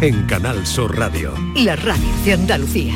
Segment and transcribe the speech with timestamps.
[0.00, 1.34] en Canal Sur Radio.
[1.56, 2.94] La radio de Andalucía.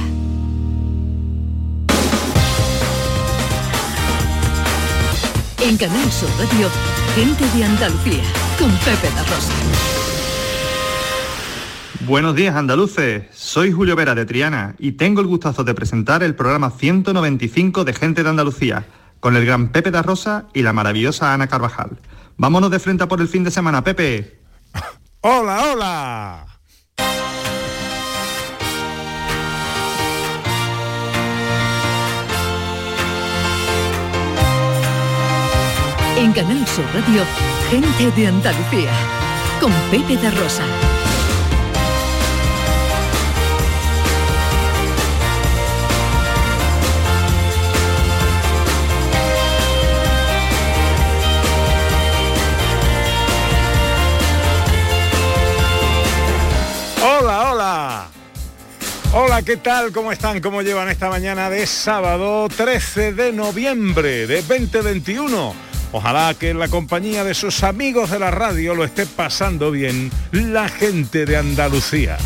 [5.61, 6.69] En Canal Sur Radio,
[7.17, 8.23] gente de Andalucía,
[8.57, 9.53] con Pepe da Rosa.
[12.07, 16.37] Buenos días andaluces, soy Julio Vera de Triana y tengo el gustazo de presentar el
[16.37, 18.87] programa 195 de Gente de Andalucía,
[19.19, 21.99] con el gran Pepe da Rosa y la maravillosa Ana Carvajal.
[22.37, 24.39] Vámonos de frente a por el fin de semana, Pepe.
[25.21, 26.52] ¡Hola, hola!
[36.23, 37.25] En Canal Sur Radio,
[37.69, 38.93] gente de Andalucía,
[39.61, 40.63] con Pepe da Rosa.
[57.03, 58.09] Hola, hola.
[59.13, 59.91] Hola, ¿qué tal?
[59.91, 60.41] ¿Cómo están?
[60.41, 65.72] ¿Cómo llevan esta mañana de sábado 13 de noviembre de 2021?
[65.93, 70.11] Ojalá que en la compañía de sus amigos de la radio lo esté pasando bien
[70.33, 72.17] la gente de Andalucía.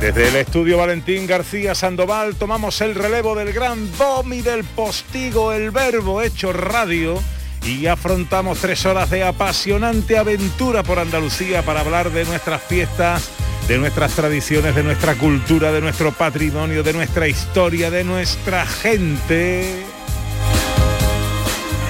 [0.00, 5.70] Desde el estudio Valentín García Sandoval tomamos el relevo del gran Domi del Postigo, el
[5.70, 7.22] verbo hecho radio,
[7.62, 13.30] y afrontamos tres horas de apasionante aventura por Andalucía para hablar de nuestras fiestas,
[13.68, 19.93] de nuestras tradiciones, de nuestra cultura, de nuestro patrimonio, de nuestra historia, de nuestra gente.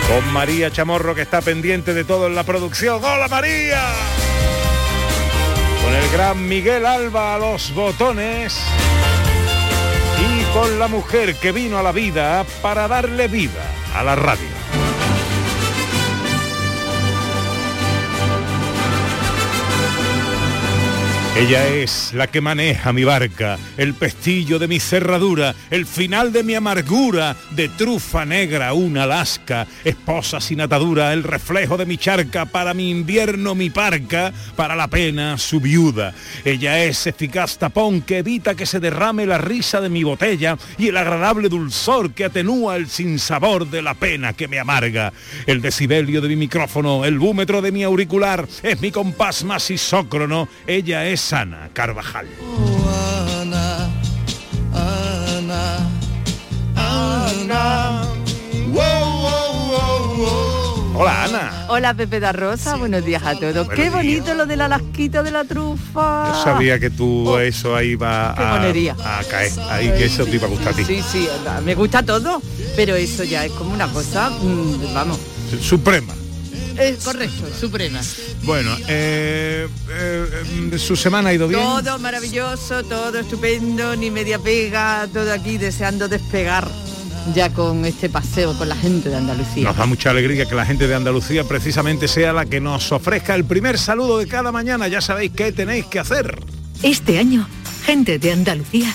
[0.08, 3.02] Con María Chamorro que está pendiente de todo en la producción.
[3.02, 3.82] ¡Hola María!
[5.82, 8.56] Con el gran Miguel Alba a los botones.
[10.20, 14.53] Y con la mujer que vino a la vida para darle vida a la radio.
[21.36, 26.44] Ella es la que maneja mi barca, el pestillo de mi cerradura, el final de
[26.44, 32.46] mi amargura, de trufa negra una Alaska, esposa sin atadura, el reflejo de mi charca,
[32.46, 36.14] para mi invierno mi parca, para la pena su viuda.
[36.44, 40.86] Ella es eficaz tapón que evita que se derrame la risa de mi botella y
[40.86, 45.12] el agradable dulzor que atenúa el sinsabor de la pena que me amarga.
[45.48, 50.48] El decibelio de mi micrófono, el búmetro de mi auricular, es mi compás más isócrono,
[50.68, 52.26] ella es Ana Carvajal.
[53.40, 53.90] Ana,
[54.74, 55.78] Ana,
[56.76, 58.02] Ana.
[60.96, 61.64] Hola Ana.
[61.68, 63.68] Hola Pepe da Rosa, buenos días a todos.
[63.68, 66.28] Qué bonito lo de la lasquita de la trufa.
[66.28, 70.50] Yo sabía que tú eso ahí va a caer, ahí que eso te iba a
[70.50, 70.84] gustar a ti.
[70.84, 71.28] Sí, sí,
[71.64, 72.40] me gusta todo,
[72.76, 75.18] pero eso ya es como una cosa, mm, vamos,
[75.60, 76.14] Suprema.
[76.78, 78.00] Es correcto, suprema.
[78.42, 81.60] Bueno, eh, eh, su semana ha ido bien.
[81.60, 86.68] Todo maravilloso, todo estupendo, ni media pega, todo aquí deseando despegar
[87.34, 89.64] ya con este paseo con la gente de Andalucía.
[89.64, 93.34] Nos da mucha alegría que la gente de Andalucía precisamente sea la que nos ofrezca
[93.34, 94.88] el primer saludo de cada mañana.
[94.88, 96.38] Ya sabéis qué tenéis que hacer.
[96.82, 97.48] Este año,
[97.86, 98.94] gente de Andalucía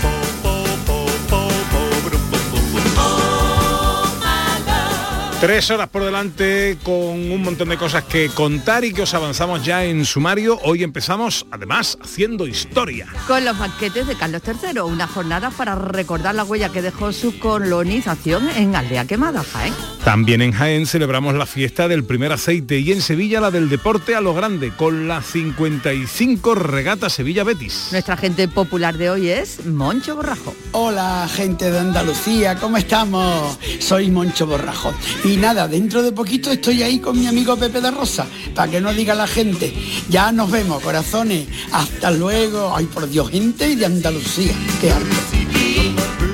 [5.41, 9.65] Tres horas por delante con un montón de cosas que contar y que os avanzamos
[9.65, 10.59] ya en sumario.
[10.61, 13.07] Hoy empezamos, además, haciendo historia.
[13.25, 17.39] Con los banquetes de Carlos III, una jornada para recordar la huella que dejó su
[17.39, 19.73] colonización en Aldea Quemada, Jaén.
[20.05, 24.13] También en Jaén celebramos la fiesta del primer aceite y en Sevilla la del deporte
[24.13, 27.87] a lo grande, con la 55 regata Sevilla Betis.
[27.91, 30.53] Nuestra gente popular de hoy es Moncho Borrajo.
[30.73, 33.57] Hola gente de Andalucía, ¿cómo estamos?
[33.79, 34.93] Soy Moncho Borrajo.
[35.23, 38.25] Y nada, dentro de poquito estoy ahí con mi amigo Pepe de Rosa,
[38.55, 39.73] para que no diga la gente.
[40.09, 41.47] Ya nos vemos, corazones.
[41.71, 42.75] Hasta luego.
[42.75, 44.53] Ay, por Dios, gente de Andalucía.
[44.79, 45.40] Qué harto.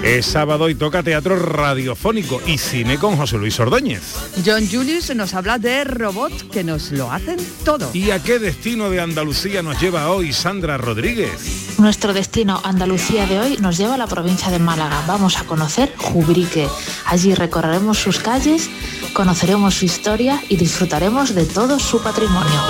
[0.04, 4.02] Es sábado y toca teatro radiofónico y cine con José Luis Ordóñez.
[4.46, 7.90] John Julius nos habla de robots que nos lo hacen todo.
[7.94, 11.76] ¿Y a qué destino de Andalucía nos lleva hoy Sandra Rodríguez?
[11.80, 15.04] Nuestro destino Andalucía de hoy nos lleva a la provincia de Málaga.
[15.08, 16.68] Vamos a conocer Jubrique.
[17.06, 18.70] Allí recorreremos sus calles,
[19.14, 22.62] conoceremos su historia y disfrutaremos de todo su patrimonio.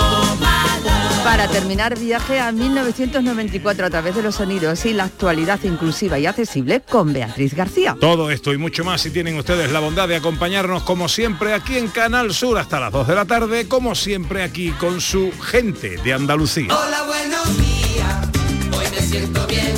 [1.28, 6.24] Para terminar, viaje a 1994 a través de los sonidos y la actualidad inclusiva y
[6.24, 7.94] accesible con Beatriz García.
[8.00, 11.76] Todo esto y mucho más si tienen ustedes la bondad de acompañarnos como siempre aquí
[11.76, 15.98] en Canal Sur hasta las 2 de la tarde, como siempre aquí con su gente
[15.98, 16.74] de Andalucía.
[16.74, 18.28] Hola, buenos días,
[18.74, 19.74] hoy me siento bien.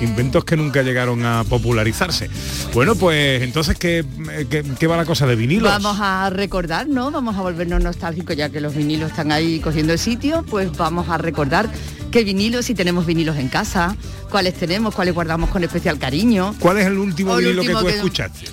[0.00, 2.28] Inventos que nunca llegaron a popularizarse.
[2.74, 4.04] Bueno, pues entonces, ¿qué,
[4.50, 5.70] qué, qué va la cosa de vinilos?
[5.70, 7.10] Vamos a recordar, ¿no?
[7.10, 11.08] Vamos a volvernos nostálgicos ya que los vinilos están ahí cogiendo el sitio, pues vamos
[11.08, 11.68] a recordar
[12.10, 13.96] qué vinilos, si tenemos vinilos en casa,
[14.30, 16.54] cuáles tenemos, cuáles guardamos con especial cariño.
[16.58, 18.46] ¿Cuál es el último el vinilo último que tú que- escuchaste?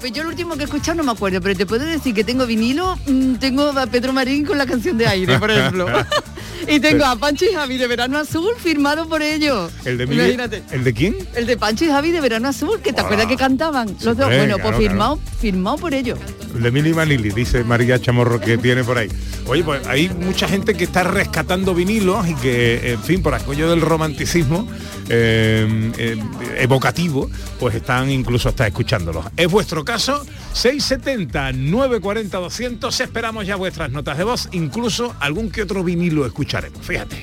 [0.00, 2.22] Pues yo el último que he escuchado no me acuerdo, pero te puedo decir que
[2.22, 5.86] tengo vinilo, mm, tengo a Pedro Marín con la canción de aire, por ejemplo.
[6.66, 9.70] y tengo a Pancho y Javi de Verano Azul firmado por ellos.
[9.84, 10.32] ¿El de Miguel?
[10.34, 10.62] Imagínate.
[10.72, 11.16] ¿El de quién?
[11.34, 14.26] El de Pancho y Javi de Verano Azul, que te acuerdas que cantaban los dos.
[14.26, 16.18] Bueno, claro, pues firmado, firmado por ellos.
[16.58, 19.08] De Mili Vanilli, dice María Chamorro que tiene por ahí.
[19.46, 23.70] Oye, pues hay mucha gente que está rescatando vinilos y que, en fin, por aquello
[23.70, 24.68] del romanticismo
[25.08, 26.16] eh, eh,
[26.58, 29.24] evocativo, pues están incluso hasta escuchándolos.
[29.36, 30.24] ¿Es vuestro caso?
[30.52, 36.84] 670 940 200 esperamos ya vuestras notas de voz, incluso algún que otro vinilo escucharemos.
[36.84, 37.22] Fíjate.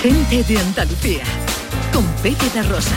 [0.00, 1.24] Gente de Andalucía.
[1.92, 2.96] Con Pepe de Rosa.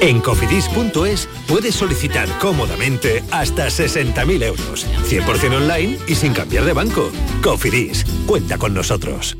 [0.00, 7.10] En cofidis.es puedes solicitar cómodamente hasta 60.000 euros, 100% online y sin cambiar de banco.
[7.42, 9.38] Cofidis, cuenta con nosotros.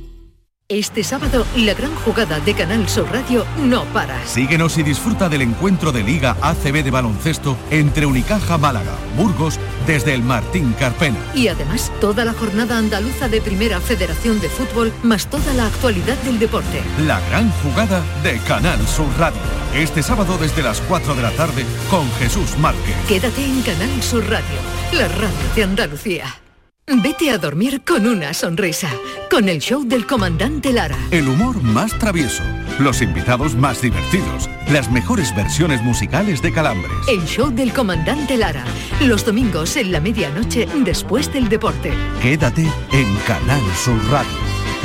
[0.70, 4.26] Este sábado, la gran jugada de Canal Sur Radio no para.
[4.26, 10.14] Síguenos y disfruta del encuentro de Liga ACB de baloncesto entre Unicaja Málaga, Burgos, desde
[10.14, 11.18] el Martín Carpena.
[11.34, 16.16] Y además, toda la jornada andaluza de Primera Federación de Fútbol, más toda la actualidad
[16.22, 16.82] del deporte.
[17.06, 19.42] La gran jugada de Canal Sur Radio.
[19.74, 22.96] Este sábado desde las 4 de la tarde con Jesús Márquez.
[23.06, 24.56] Quédate en Canal Sur Radio,
[24.92, 26.43] la radio de Andalucía.
[26.86, 28.90] Vete a dormir con una sonrisa,
[29.30, 30.98] con el show del comandante Lara.
[31.10, 32.42] El humor más travieso,
[32.78, 36.92] los invitados más divertidos, las mejores versiones musicales de Calambres.
[37.08, 38.64] El show del comandante Lara,
[39.00, 41.94] los domingos en la medianoche después del deporte.
[42.20, 44.38] Quédate en Canal Sur Radio,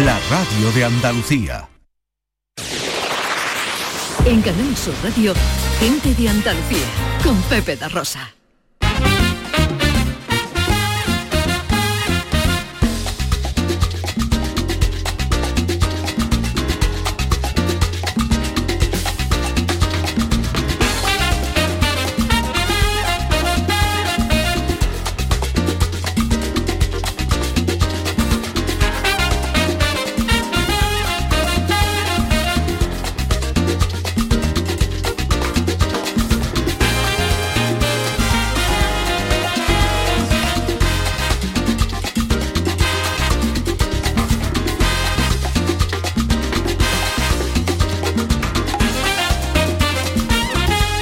[0.06, 1.70] la radio de Andalucía.
[4.25, 5.34] En Canal Sur Radio,
[5.79, 6.88] gente de Andalucía,
[7.24, 8.38] con Pepe da Rosa.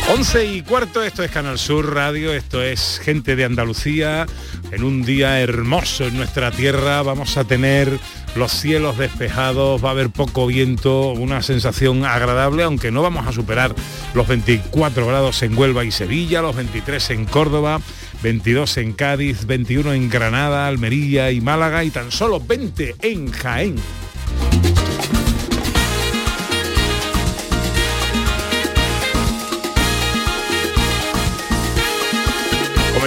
[0.09, 4.25] 11 y cuarto, esto es Canal Sur Radio, esto es Gente de Andalucía.
[4.71, 7.99] En un día hermoso en nuestra tierra vamos a tener
[8.33, 13.33] los cielos despejados, va a haber poco viento, una sensación agradable, aunque no vamos a
[13.33, 13.75] superar
[14.13, 17.81] los 24 grados en Huelva y Sevilla, los 23 en Córdoba,
[18.23, 23.75] 22 en Cádiz, 21 en Granada, Almería y Málaga y tan solo 20 en Jaén.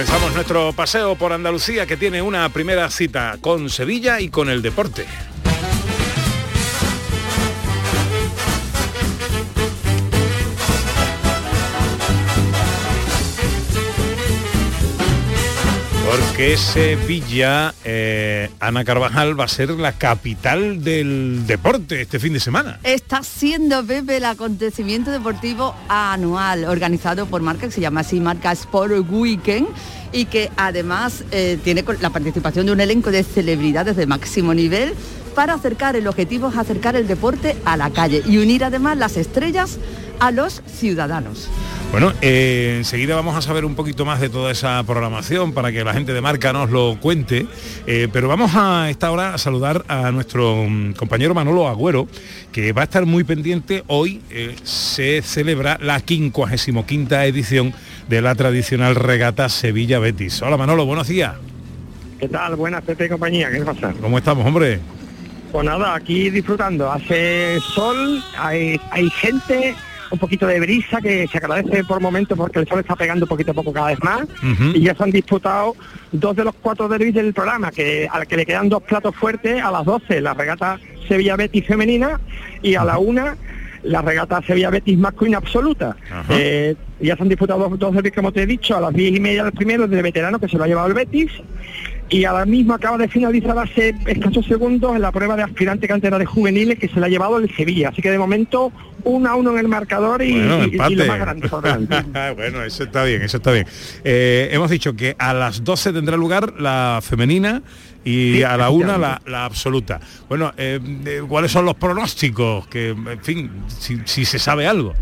[0.01, 4.63] Comenzamos nuestro paseo por Andalucía que tiene una primera cita con Sevilla y con el
[4.63, 5.05] deporte.
[16.41, 22.39] Porque Sevilla, eh, Ana Carvajal, va a ser la capital del deporte este fin de
[22.39, 22.79] semana.
[22.81, 28.51] Está siendo, Pepe, el acontecimiento deportivo anual organizado por marca que se llama así, marca
[28.53, 29.67] Sport Weekend
[30.11, 34.95] y que además eh, tiene la participación de un elenco de celebridades de máximo nivel
[35.35, 39.15] para acercar, el objetivo es acercar el deporte a la calle y unir además las
[39.15, 39.77] estrellas
[40.21, 41.49] a los ciudadanos.
[41.91, 45.83] Bueno, eh, enseguida vamos a saber un poquito más de toda esa programación para que
[45.83, 47.47] la gente de marca nos lo cuente,
[47.87, 52.07] eh, pero vamos a esta hora a saludar a nuestro mm, compañero Manolo Agüero,
[52.51, 53.83] que va a estar muy pendiente.
[53.87, 57.73] Hoy eh, se celebra la 55 edición
[58.07, 60.41] de la tradicional regata Sevilla Betis.
[60.43, 61.33] Hola Manolo, buenos días.
[62.19, 62.55] ¿Qué tal?
[62.55, 63.49] Buenas, Pepe y compañía.
[63.49, 63.91] ¿Qué pasa?
[63.99, 64.79] ¿Cómo estamos, hombre?
[65.51, 66.89] Pues nada, aquí disfrutando.
[66.91, 69.75] Hace sol, hay, hay gente,
[70.11, 73.51] un poquito de brisa que se agradece por momentos porque el sol está pegando poquito
[73.51, 74.27] a poco cada vez más.
[74.73, 75.75] Y ya se han disputado
[76.11, 79.61] dos de los cuatro derbis del programa, que al que le quedan dos platos fuertes
[79.63, 82.19] a las 12, la regata Sevilla Betis femenina
[82.61, 83.37] y a la una
[83.83, 85.95] la regata Sevilla Betis masculina absoluta.
[86.29, 89.15] Eh, ya se han disputado dos, dos derbis, como te he dicho, a las diez
[89.15, 91.31] y media del primero de veterano que se lo ha llevado el Betis
[92.11, 96.19] y ahora mismo acaba de finalizar hace escasos segundos en la prueba de aspirante cantera
[96.19, 97.89] de juveniles que se la ha llevado el Sevilla.
[97.89, 98.71] Así que de momento
[99.05, 101.47] uno a uno en el marcador y, Bueno, y- lo más grande
[102.35, 103.65] bueno, eso está bien, eso está bien.
[104.03, 107.63] Eh, hemos dicho que a las 12 tendrá lugar la femenina
[108.03, 110.01] y Sí, a la una la, absoluta.
[110.27, 112.67] Bueno, eh, eh, ¿cuáles son los pronósticos?
[112.67, 114.93] Que, en fin, si, si se sabe algo.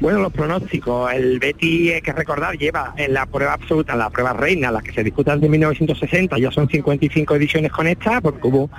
[0.00, 1.12] Bueno, los pronósticos.
[1.12, 4.92] El Betty, hay que recordar, lleva en la prueba absoluta, la prueba reina, la que
[4.92, 8.70] se disputa desde 1960, ya son 55 ediciones con esta, porque hubo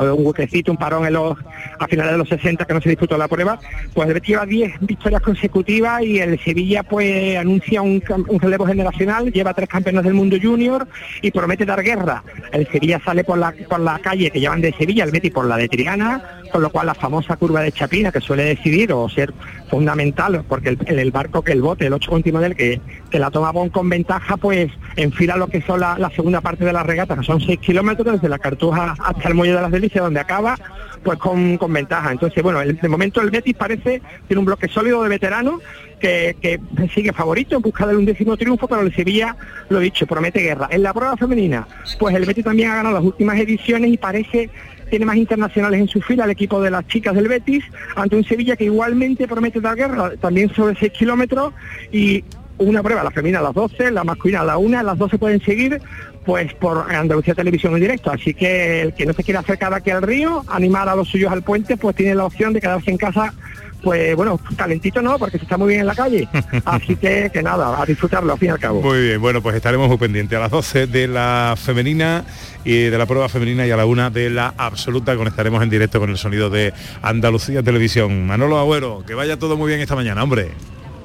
[0.00, 1.36] un huequecito, un parón en los,
[1.80, 3.58] a finales de los 60 que no se disputó la prueba.
[3.92, 8.64] Pues el Betty lleva 10 victorias consecutivas y el Sevilla pues anuncia un, un relevo
[8.64, 10.86] generacional, lleva tres campeones del mundo junior
[11.22, 12.22] y promete dar guerra.
[12.52, 15.44] El Sevilla sale por la, por la calle que llevan de Sevilla, el Betty por
[15.44, 19.08] la de Triana, con lo cual la famosa curva de Chapina que suele decidir o
[19.08, 19.34] ser
[19.68, 23.30] fundamental, porque el, el- barco que el bote, el 8 último del que, que la
[23.30, 26.82] toma Bon con ventaja, pues enfila lo que son la, la segunda parte de la
[26.82, 30.20] regata, que son 6 kilómetros desde la Cartuja hasta el Muelle de las Delicias, donde
[30.20, 30.56] acaba,
[31.02, 32.12] pues con, con ventaja.
[32.12, 35.60] Entonces, bueno, el- de momento el Betis parece tiene un bloque sólido de veteranos
[35.98, 36.60] que, que
[36.94, 39.36] sigue favorito en busca del undécimo triunfo, pero el Sevilla,
[39.68, 40.68] lo dicho, promete guerra.
[40.70, 41.66] En la prueba femenina,
[41.98, 44.50] pues el Betis también ha ganado las últimas ediciones y parece
[44.88, 47.64] tiene más internacionales en su fila el equipo de las chicas del Betis,
[47.96, 51.52] ante un Sevilla que igualmente promete dar guerra, también sobre 6 kilómetros
[51.92, 52.24] y
[52.58, 55.18] una prueba, la femenina a las 12, la masculina a la 1, las dos se
[55.18, 55.80] pueden seguir
[56.24, 59.90] pues por Andalucía Televisión en directo, así que el que no se quiera acercar aquí
[59.90, 62.98] al río, animar a los suyos al puente, pues tiene la opción de quedarse en
[62.98, 63.32] casa
[63.82, 66.28] pues bueno, calentito no, porque se está muy bien en la calle.
[66.64, 68.82] Así que, que nada, a disfrutarlo al fin y al cabo.
[68.82, 72.24] Muy bien, bueno, pues estaremos muy pendientes a las 12 de la femenina
[72.64, 76.00] y de la prueba femenina y a la una de la absoluta conectaremos en directo
[76.00, 78.26] con el sonido de Andalucía Televisión.
[78.26, 80.52] Manolo Agüero, que vaya todo muy bien esta mañana, hombre.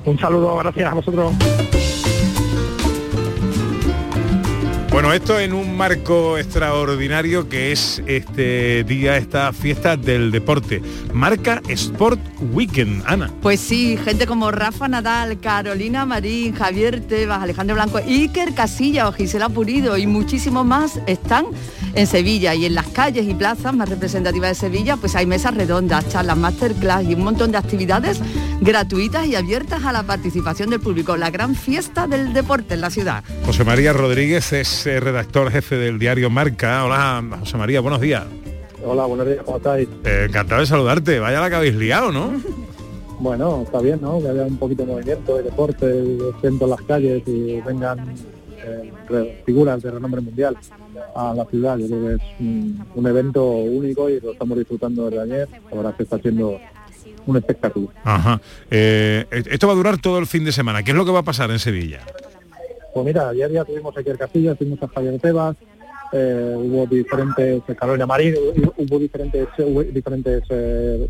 [0.06, 1.34] Un saludo, gracias a vosotros.
[4.94, 10.84] Bueno, esto en un marco extraordinario que es este día, esta fiesta del deporte.
[11.12, 12.20] Marca Sport
[12.52, 13.32] Weekend, Ana.
[13.42, 19.14] Pues sí, gente como Rafa Nadal, Carolina Marín, Javier Tebas, Alejandro Blanco, Iker Casilla o
[19.14, 21.48] Gisela Purido y muchísimos más están
[21.96, 25.56] en Sevilla y en las calles y plazas más representativas de Sevilla pues hay mesas
[25.56, 28.20] redondas, charlas, masterclass y un montón de actividades
[28.62, 31.18] gratuitas y abiertas a la participación del público.
[31.18, 33.24] La gran fiesta del deporte en la ciudad.
[33.46, 36.86] José María Rodríguez es redactor jefe del diario Marca.
[36.86, 38.24] Hola, José María, buenos días.
[38.86, 39.88] Hola, buenos días, ¿cómo estáis?
[40.04, 41.20] Eh, encantado de saludarte.
[41.20, 42.34] Vaya la que habéis liado, ¿no?
[43.20, 44.20] Bueno, está bien, ¿no?
[44.22, 48.14] Que haya un poquito de movimiento, de deporte, de centro en las calles y vengan
[48.58, 50.58] eh, figuras de renombre mundial
[51.16, 51.78] a la ciudad.
[51.78, 55.48] Yo creo que es un, un evento único y lo estamos disfrutando desde ayer.
[55.70, 56.60] La verdad es que está siendo
[57.26, 57.90] un espectáculo.
[58.04, 58.42] Ajá.
[58.70, 60.84] Eh, esto va a durar todo el fin de semana.
[60.84, 62.02] ¿Qué es lo que va a pasar en Sevilla?
[62.94, 65.56] Pues mira, ayer ya tuvimos aquí el Castillo, tuvimos a Javier Tebas,
[66.12, 68.36] eh, hubo diferentes, Carolina Marín,
[68.78, 71.10] hubo diferentes, hubo diferentes eh.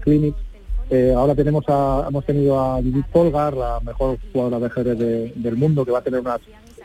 [0.90, 5.34] Eh, ahora tenemos a, hemos tenido a Judith Polgar, la mejor jugadora de ajedrez de-
[5.36, 6.40] del mundo, que va a tener unas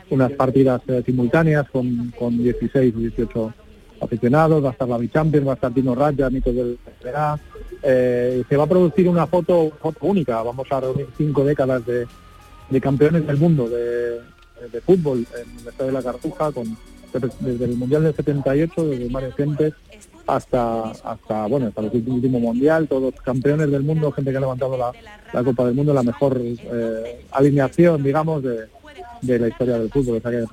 [0.09, 3.53] unas partidas eh, simultáneas con, con 16 o 18
[4.01, 7.39] aficionados, va a estar la Champions, va a estar Dino Raya, mito del CBA.
[7.83, 12.07] Eh, se va a producir una foto, foto única, vamos a reunir cinco décadas de,
[12.71, 13.69] de campeones del mundo
[14.71, 16.77] de fútbol en el Estadio de la Cartuja, con,
[17.39, 19.73] desde el Mundial del 78, desde Mario Kempes
[20.27, 24.77] hasta, hasta, bueno, hasta el último Mundial, todos campeones del mundo, gente que ha levantado
[24.77, 24.91] la,
[25.33, 28.67] la Copa del Mundo, la mejor eh, alineación, digamos, de,
[29.21, 30.17] de la historia del fútbol.
[30.17, 30.45] O sea que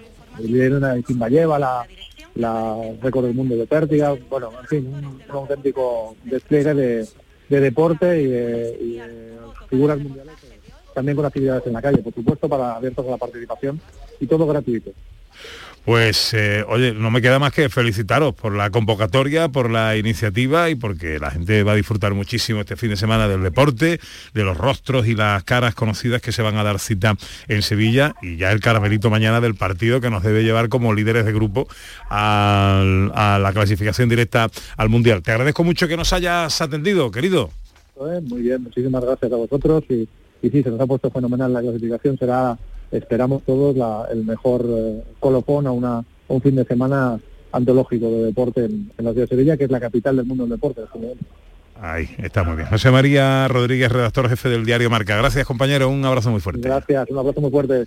[0.42, 1.86] Elena Zimbayeva, la,
[2.34, 7.08] la récord del mundo de pértiga, bueno, en fin, un, auténtico despliegue de,
[7.48, 9.36] de deporte y de, y de
[9.68, 10.55] figuras mundiales, eh,
[10.96, 13.80] también con actividades en la calle, por supuesto, para abiertos a la participación
[14.18, 14.90] y todo gratuito.
[15.84, 20.68] Pues, eh, oye, no me queda más que felicitaros por la convocatoria, por la iniciativa
[20.68, 24.00] y porque la gente va a disfrutar muchísimo este fin de semana del deporte,
[24.34, 27.14] de los rostros y las caras conocidas que se van a dar cita
[27.46, 31.24] en Sevilla y ya el caramelito mañana del partido que nos debe llevar como líderes
[31.24, 31.68] de grupo
[32.08, 35.22] al- a la clasificación directa al Mundial.
[35.22, 37.50] Te agradezco mucho que nos hayas atendido, querido.
[38.00, 40.08] Eh, Muy bien, muchísimas gracias a vosotros y,
[40.46, 42.56] y sí, se nos ha puesto fenomenal la clasificación, será,
[42.90, 47.18] esperamos todos, la- el mejor eh, colofón a, una, a un fin de semana
[47.52, 50.44] antológico de deporte en, en la ciudad de Sevilla, que es la capital del mundo
[50.44, 50.82] del deporte.
[50.94, 51.14] en.
[51.80, 52.68] Ahí, está muy bien.
[52.68, 55.14] José María Rodríguez, redactor jefe del diario Marca.
[55.16, 55.90] Gracias, compañero.
[55.90, 56.62] Un abrazo muy fuerte.
[56.68, 57.86] Gracias, un abrazo muy fuerte.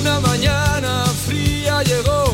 [0.00, 2.24] Una mañana fría llegó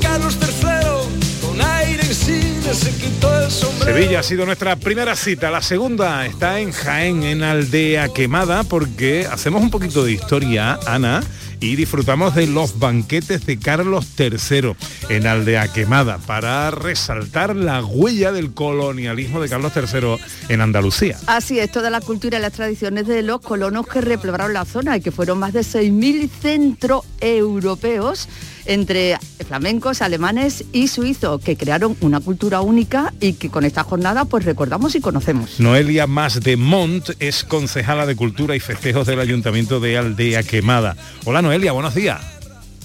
[0.00, 3.35] Carlos III con aire insigne se quitó.
[3.48, 9.26] Sevilla ha sido nuestra primera cita, la segunda está en Jaén, en Aldea Quemada, porque
[9.30, 11.22] hacemos un poquito de historia, Ana,
[11.60, 14.74] y disfrutamos de los banquetes de Carlos III
[15.08, 20.16] en Aldea Quemada, para resaltar la huella del colonialismo de Carlos III
[20.48, 21.16] en Andalucía.
[21.26, 24.96] Así es, toda la cultura y las tradiciones de los colonos que repoblaron la zona
[24.96, 28.28] y que fueron más de 6.000 centroeuropeos
[28.66, 34.24] entre flamencos, alemanes y suizos, que crearon una cultura única y que con esta jornada
[34.24, 35.60] pues recordamos y conocemos.
[35.60, 40.96] Noelia Mas de Mont es concejala de Cultura y Festejos del Ayuntamiento de Aldea Quemada.
[41.24, 42.20] Hola Noelia, buenos días.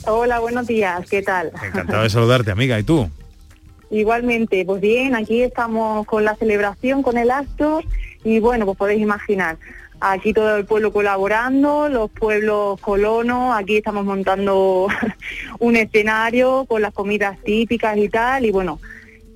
[0.05, 1.51] Hola, buenos días, ¿qué tal?
[1.63, 2.79] Encantado de saludarte, amiga.
[2.79, 3.09] ¿Y tú?
[3.91, 7.81] Igualmente, pues bien, aquí estamos con la celebración, con el acto
[8.23, 9.57] y bueno, pues podéis imaginar,
[10.01, 14.87] aquí todo el pueblo colaborando, los pueblos colonos, aquí estamos montando
[15.59, 18.45] un escenario con las comidas típicas y tal.
[18.45, 18.79] Y bueno,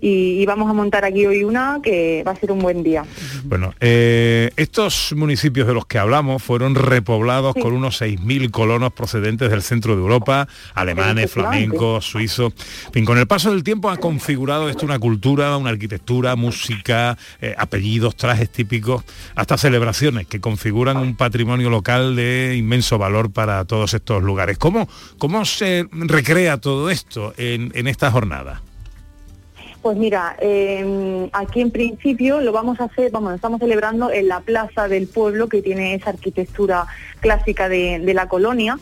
[0.02, 3.06] y, y vamos a montar aquí hoy una que va a ser un buen día.
[3.44, 9.50] Bueno, eh, estos municipios de los que hablamos fueron repoblados con unos 6.000 colonos procedentes
[9.50, 12.54] del centro de Europa, alemanes, flamencos, suizos.
[12.88, 17.18] En fin, con el paso del tiempo ha configurado esto una cultura, una arquitectura, música,
[17.42, 19.04] eh, apellidos, trajes típicos,
[19.36, 24.58] hasta celebraciones que configuran un patrimonio local de inmenso valor para todos estos lugares.
[24.58, 28.62] ¿Cómo, cómo se recrea todo esto en, en esta jornada?
[29.86, 34.28] Pues mira, eh, aquí en principio lo vamos a hacer, vamos, lo estamos celebrando en
[34.28, 36.88] la plaza del pueblo que tiene esa arquitectura
[37.20, 38.80] clásica de, la colonia,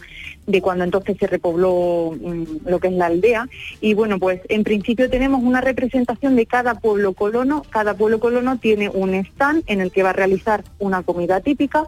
[0.48, 3.50] de cuando entonces se repobló mm, lo que es la aldea.
[3.82, 7.64] Y bueno, pues en principio tenemos una representación de cada pueblo colono.
[7.70, 11.84] Cada pueblo colono tiene un stand en el que va a realizar una comida típica.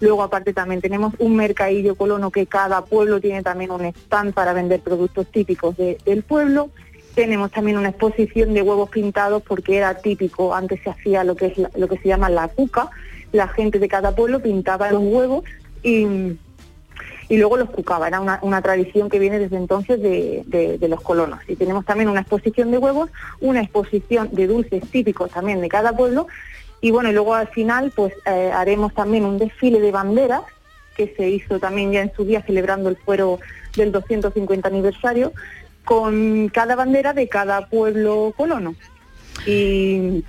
[0.00, 4.52] Luego aparte también tenemos un mercadillo colono que cada pueblo tiene también un stand para
[4.54, 6.70] vender productos típicos de- del pueblo.
[7.16, 11.46] Tenemos también una exposición de huevos pintados porque era típico, antes se hacía lo que
[11.46, 12.90] es lo que se llama la cuca,
[13.32, 15.42] la gente de cada pueblo pintaba los huevos
[15.82, 16.06] y,
[17.28, 20.88] y luego los cucaba, era una, una tradición que viene desde entonces de, de- de
[20.88, 21.40] los colonos.
[21.48, 25.96] Y tenemos también una exposición de huevos, una exposición de dulces típicos también de cada
[25.96, 26.26] pueblo.
[26.82, 30.42] Y bueno, y luego al final pues eh, haremos también un desfile de banderas
[30.94, 33.38] que se hizo también ya en su día celebrando el fuero
[33.74, 35.32] del 250 aniversario
[35.86, 38.74] con cada bandera de cada pueblo colono.
[39.46, 40.24] Y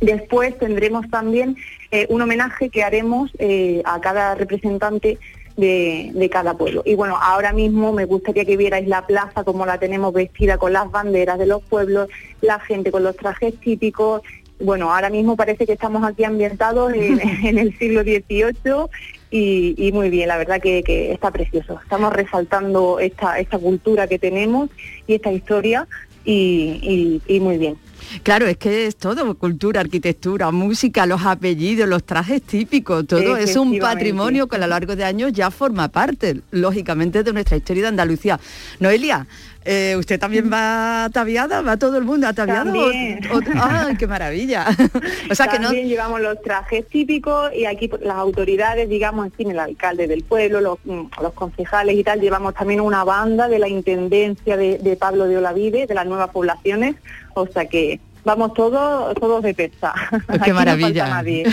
[0.00, 1.56] después tendremos también
[1.92, 5.18] eh, un homenaje que haremos eh, a cada representante
[5.56, 6.82] de, de cada pueblo.
[6.84, 10.72] Y bueno, ahora mismo me gustaría que vierais la plaza como la tenemos vestida con
[10.72, 12.08] las banderas de los pueblos,
[12.40, 14.22] la gente con los trajes típicos.
[14.58, 18.88] Bueno, ahora mismo parece que estamos aquí ambientados en, en el siglo XVIII
[19.30, 21.78] y, y muy bien, la verdad que, que está precioso.
[21.82, 24.70] Estamos resaltando esta, esta cultura que tenemos
[25.06, 25.86] y esta historia
[26.24, 27.76] y, y- y muy bien.
[28.22, 33.56] Claro, es que es todo, cultura, arquitectura, música, los apellidos, los trajes típicos, todo es
[33.56, 37.82] un patrimonio que a lo largo de años ya forma parte, lógicamente, de nuestra historia
[37.84, 38.38] de Andalucía.
[38.80, 39.26] Noelia,
[39.66, 41.60] eh, ¿usted también va ataviada?
[41.62, 42.72] ¿Va todo el mundo ataviado?
[42.72, 43.20] También.
[43.32, 44.66] O- o- ¡Ay, qué maravilla!
[45.30, 45.64] o sea que no...
[45.68, 50.06] También llevamos los trajes típicos y aquí pues, las autoridades, digamos, en fin, el alcalde
[50.06, 54.56] del pueblo, los, mm, los concejales y tal, llevamos también una banda de la Intendencia
[54.56, 56.96] de, de Pablo de Olavide, de las nuevas poblaciones,
[57.34, 59.50] o sea que vamos todos todos de.
[60.30, 61.06] Aquí ¡Qué no maravilla!
[61.06, 61.44] falta nadie.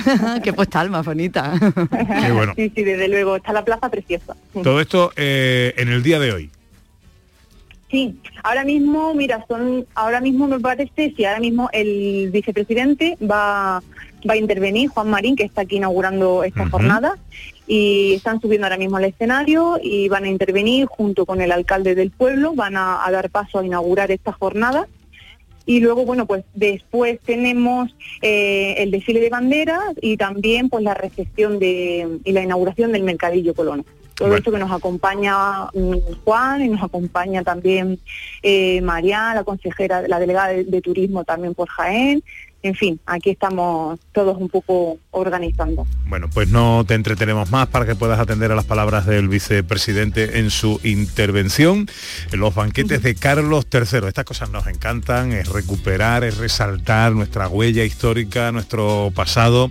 [0.44, 1.54] ¡Qué postal más bonita!
[2.26, 2.54] Qué bueno.
[2.56, 4.36] Sí, sí, desde luego, está la plaza preciosa.
[4.64, 6.50] Todo esto eh, en el día de hoy.
[7.94, 13.84] Sí, ahora mismo, mira, son, ahora mismo me parece, si ahora mismo el vicepresidente va,
[14.28, 17.20] va a intervenir, Juan Marín, que está aquí inaugurando esta jornada,
[17.68, 21.94] y están subiendo ahora mismo al escenario y van a intervenir junto con el alcalde
[21.94, 24.88] del pueblo, van a, a dar paso a inaugurar esta jornada.
[25.68, 30.96] Y luego, bueno, pues después tenemos eh, el desfile de banderas y también pues la
[30.96, 33.86] recepción de, y la inauguración del Mercadillo Colono.
[34.16, 34.38] Todo Bueno.
[34.38, 38.00] esto que nos acompaña mm, Juan y nos acompaña también
[38.42, 42.24] eh, María, la consejera, la delegada de, de turismo también por Jaén.
[42.66, 45.86] En fin, aquí estamos todos un poco organizando.
[46.06, 50.40] Bueno, pues no te entretenemos más para que puedas atender a las palabras del vicepresidente
[50.40, 51.88] en su intervención.
[52.32, 54.08] En los banquetes de Carlos III.
[54.08, 59.70] Estas cosas nos encantan, es recuperar, es resaltar nuestra huella histórica, nuestro pasado.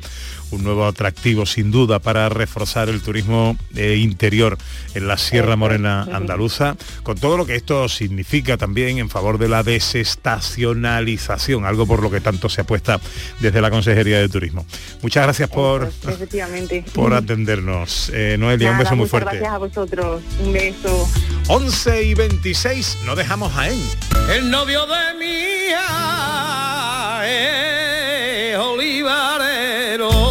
[0.52, 4.58] Un nuevo atractivo sin duda para reforzar el turismo eh, interior
[4.94, 9.48] en la Sierra Morena andaluza, con todo lo que esto significa también en favor de
[9.48, 13.00] la desestacionalización, algo por lo que tanto se apuesta
[13.40, 14.66] desde la Consejería de Turismo.
[15.02, 16.84] Muchas gracias por, Efectivamente.
[16.94, 18.10] por atendernos.
[18.14, 19.38] Eh, Noelia, un beso muy muchas fuerte.
[19.38, 20.22] Gracias a vosotros.
[20.44, 21.08] Un beso.
[21.48, 23.82] 11 y 26, no dejamos Jaén.
[24.30, 30.21] El novio de mi hija es olivarero.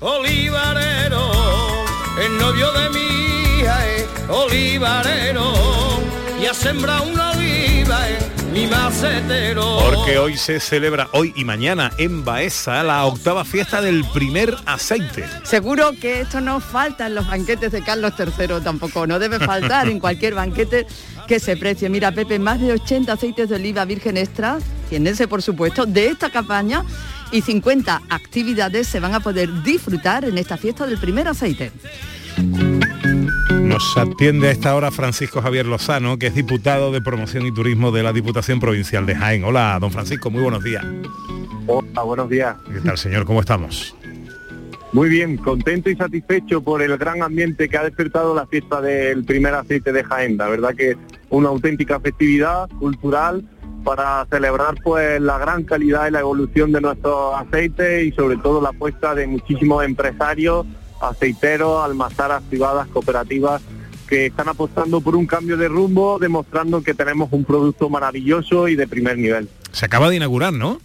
[0.00, 1.30] Olivarero.
[2.18, 5.52] El novio de mi hija es olivarero.
[6.40, 9.78] Y ha sembrado una oliva en mi macetero.
[9.90, 15.26] Porque hoy se celebra, hoy y mañana en Baeza, la octava fiesta del primer aceite.
[15.42, 19.90] Seguro que esto no falta en los banquetes de Carlos III tampoco, no debe faltar
[19.90, 20.86] en cualquier banquete
[21.28, 21.90] que se precie.
[21.90, 24.58] Mira, Pepe, más de 80 aceites de oliva virgen extra,
[24.88, 26.84] tiéndense por supuesto, de esta campaña
[27.32, 31.72] y 50 actividades se van a poder disfrutar en esta fiesta del primer aceite.
[33.52, 37.92] Nos atiende a esta hora Francisco Javier Lozano, que es diputado de Promoción y Turismo
[37.92, 39.44] de la Diputación Provincial de Jaén.
[39.44, 40.84] Hola, don Francisco, muy buenos días.
[41.66, 42.56] Hola, buenos días.
[42.72, 43.24] ¿Qué tal, señor?
[43.24, 43.94] ¿Cómo estamos?
[44.92, 49.24] Muy bien, contento y satisfecho por el gran ambiente que ha despertado la fiesta del
[49.24, 50.36] primer aceite de Jaén.
[50.36, 50.96] La verdad que es
[51.28, 53.48] una auténtica festividad cultural
[53.84, 58.60] para celebrar pues la gran calidad y la evolución de nuestros aceites y sobre todo
[58.60, 60.66] la apuesta de muchísimos empresarios,
[61.00, 63.62] aceiteros, almazaras privadas, cooperativas
[64.08, 68.74] que están apostando por un cambio de rumbo, demostrando que tenemos un producto maravilloso y
[68.74, 69.48] de primer nivel.
[69.70, 70.80] Se acaba de inaugurar, ¿no?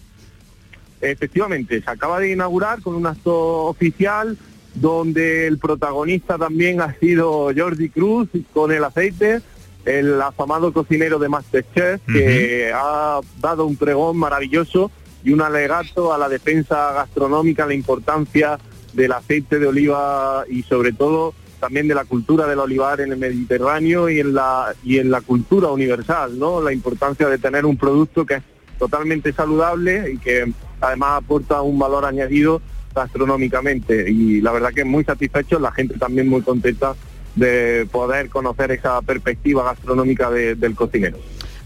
[1.02, 4.38] Efectivamente, se acaba de inaugurar con un acto oficial
[4.76, 9.42] donde el protagonista también ha sido Jordi Cruz con el aceite,
[9.86, 14.92] el afamado cocinero de Masterchef, que ha dado un pregón maravilloso
[15.24, 18.60] y un alegato a la defensa gastronómica, la importancia
[18.94, 23.18] del aceite de oliva y sobre todo también de la cultura del olivar en el
[23.18, 26.62] Mediterráneo y en la y en la cultura universal, ¿no?
[26.62, 28.44] La importancia de tener un producto que es
[28.78, 32.62] totalmente saludable y que además aporta un valor añadido
[32.94, 36.96] gastronómicamente y la verdad que muy satisfecho, la gente también muy contenta
[37.36, 41.18] de poder conocer esa perspectiva gastronómica de- del cocinero.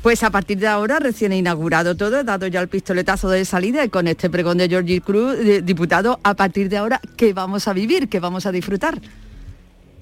[0.01, 3.89] Pues a partir de ahora, recién inaugurado todo, dado ya el pistoletazo de salida y
[3.89, 8.07] con este pregón de Georgie Cruz, diputado, a partir de ahora, ¿qué vamos a vivir?
[8.07, 8.99] ¿Qué vamos a disfrutar?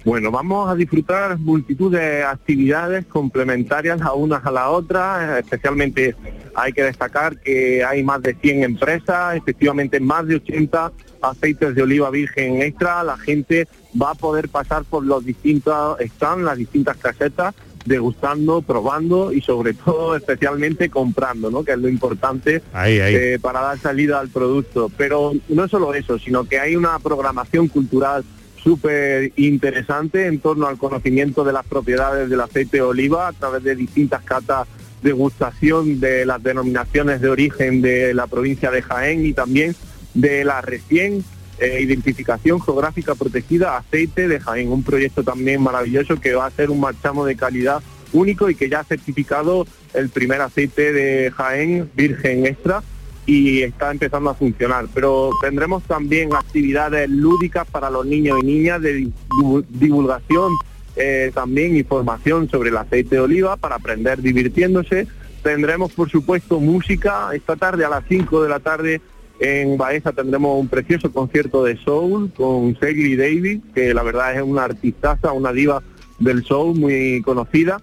[0.05, 6.15] Bueno, vamos a disfrutar multitud de actividades complementarias a unas a la otra, especialmente
[6.55, 11.81] hay que destacar que hay más de 100 empresas, efectivamente más de 80 aceites de
[11.81, 13.67] oliva virgen extra, la gente
[14.01, 17.53] va a poder pasar por los distintos stands, las distintas casetas,
[17.85, 21.63] degustando, probando y sobre todo especialmente comprando, ¿no?
[21.63, 23.15] que es lo importante Ahí, ahí.
[23.15, 24.91] eh, para dar salida al producto.
[24.97, 28.23] Pero no solo eso, sino que hay una programación cultural
[28.67, 33.77] súper interesante en torno al conocimiento de las propiedades del aceite oliva a través de
[33.77, 34.67] distintas catas
[35.01, 39.73] de gustación de las denominaciones de origen de la provincia de Jaén y también
[40.13, 41.23] de la recién
[41.59, 46.69] eh, identificación geográfica protegida aceite de Jaén, un proyecto también maravilloso que va a ser
[46.69, 51.89] un marchamo de calidad único y que ya ha certificado el primer aceite de Jaén
[51.95, 52.83] virgen extra
[53.27, 54.85] y está empezando a funcionar.
[54.93, 60.53] Pero tendremos también actividades lúdicas para los niños y niñas de divu- divulgación,
[60.95, 65.07] eh, también información sobre el aceite de oliva para aprender divirtiéndose.
[65.43, 67.29] Tendremos, por supuesto, música.
[67.33, 69.01] Esta tarde a las 5 de la tarde
[69.39, 74.41] en Baeza tendremos un precioso concierto de soul con Segli Davis, que la verdad es
[74.41, 75.83] una artistaza, una diva
[76.17, 77.79] del soul muy conocida.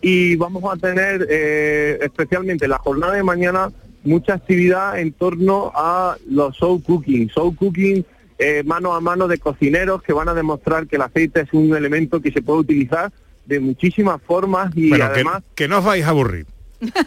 [0.00, 3.70] Y vamos a tener eh, especialmente la jornada de mañana
[4.04, 7.30] mucha actividad en torno a los soul cooking.
[7.30, 8.04] Soul cooking
[8.38, 11.74] eh, mano a mano de cocineros que van a demostrar que el aceite es un
[11.76, 13.12] elemento que se puede utilizar
[13.46, 16.46] de muchísimas formas y además que no os vais a aburrir.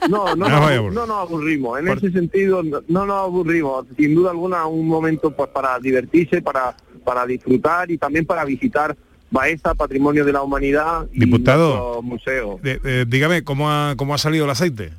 [0.10, 0.94] no, no, No aburrir.
[0.94, 1.80] no nos aburrimos.
[1.80, 3.86] En ese sentido, no, no nos aburrimos.
[3.98, 8.96] Sin duda alguna, un momento pues para divertirse, para, para disfrutar y también para visitar
[9.30, 12.02] Baeza, Patrimonio de la Humanidad y Diputado.
[12.02, 12.60] museo.
[12.64, 14.92] De- eh, dígame, ¿cómo ha, ¿cómo ha salido el aceite?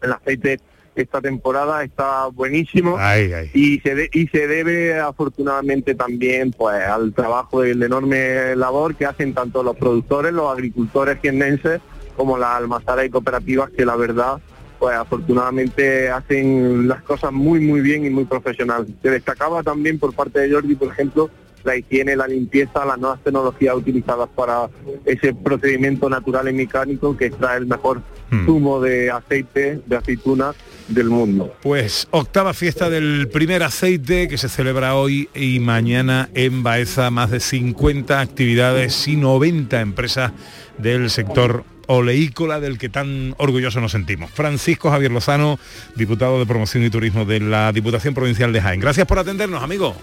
[0.00, 0.58] El aceite
[0.94, 3.50] esta temporada está buenísimo Ay, ay.
[3.54, 8.94] y se de- y se debe afortunadamente también pues al trabajo y la enorme labor
[8.94, 11.80] que hacen tanto los productores, los agricultores jiennenses
[12.16, 14.38] como las almazaras y cooperativas que la verdad
[14.78, 18.86] pues afortunadamente hacen las cosas muy muy bien y muy profesional.
[19.00, 21.30] Se destacaba también por parte de Jordi, por ejemplo,
[21.64, 24.68] la higiene, la limpieza, las nuevas tecnologías utilizadas para
[25.04, 28.02] ese procedimiento natural y mecánico que extrae el mejor
[28.46, 30.52] zumo de aceite, de aceituna
[30.88, 31.54] del mundo.
[31.62, 37.30] Pues octava fiesta del primer aceite que se celebra hoy y mañana en Baeza, más
[37.30, 40.32] de 50 actividades y 90 empresas
[40.78, 44.30] del sector oleícola del que tan orgullosos nos sentimos.
[44.30, 45.58] Francisco Javier Lozano,
[45.94, 48.80] diputado de Promoción y Turismo de la Diputación Provincial de Jaén.
[48.80, 49.94] Gracias por atendernos, amigo.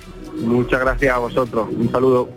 [0.42, 1.68] Muchas gracias a vosotros.
[1.72, 2.30] Un saludo.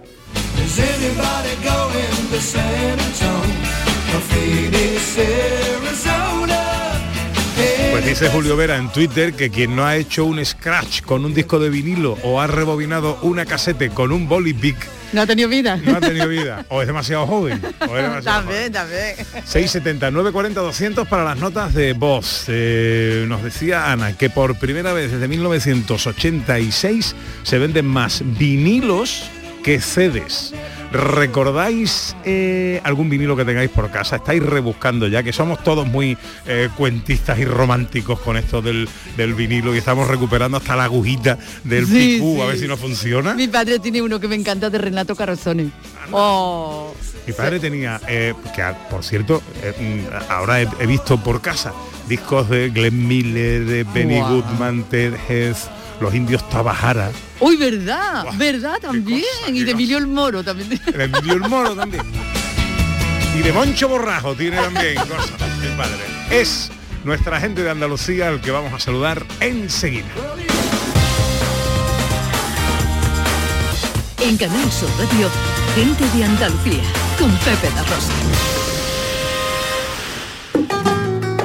[7.92, 11.34] Pues dice Julio Vera en Twitter que quien no ha hecho un scratch con un
[11.34, 14.76] disco de vinilo o ha rebobinado una casete con un boli big
[15.12, 15.76] No ha tenido vida.
[15.76, 17.60] no ha tenido vida o es demasiado joven.
[17.80, 19.14] O es demasiado también, también.
[19.44, 22.44] 679 40 200 para las notas de voz.
[22.48, 29.24] Eh, nos decía Ana que por primera vez desde 1986 se venden más vinilos
[29.62, 30.54] que CDs.
[30.92, 34.16] ¿Recordáis eh, algún vinilo que tengáis por casa?
[34.16, 39.34] Estáis rebuscando ya, que somos todos muy eh, cuentistas y románticos con esto del, del
[39.34, 43.34] vinilo y estamos recuperando hasta la agujita del Sí, picú, a ver si nos funciona.
[43.34, 45.70] Mi padre tiene uno que me encanta de Renato Carosone.
[46.10, 46.94] Oh.
[47.26, 51.40] Mi padre tenía, eh, que ah, por cierto, eh, mm, ahora he, he visto por
[51.40, 51.72] casa
[52.08, 54.20] discos de Glenn Miller, de Benny.
[54.20, 55.68] Goodman, Ted Hess,
[56.02, 57.10] los indios Tabajara,
[57.40, 59.22] Uy, verdad, verdad también.
[59.48, 60.68] y de Emilio el Moro también.
[60.96, 62.02] de Emilio el Moro también.
[63.38, 65.96] Y de Moncho Borrajo tiene también cosas, mi padre.
[66.30, 66.70] Es
[67.04, 70.06] nuestra gente de Andalucía al que vamos a saludar enseguida.
[74.20, 75.28] En Canal Sur Radio,
[75.74, 76.82] gente de Andalucía,
[77.18, 78.12] con Pepe La Rosa.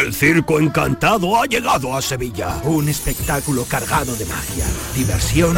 [0.00, 2.56] El Circo Encantado ha llegado a Sevilla.
[2.64, 5.56] Un espectáculo cargado de magia, diversión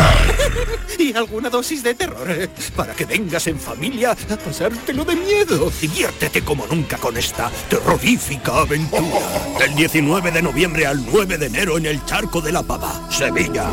[0.98, 2.28] y alguna dosis de terror.
[2.30, 5.70] eh, Para que vengas en familia a pasártelo de miedo.
[5.80, 9.20] Diviértete como nunca con esta terrorífica aventura.
[9.58, 13.66] Del 19 de noviembre al 9 de enero en el Charco de la Pava, Sevilla.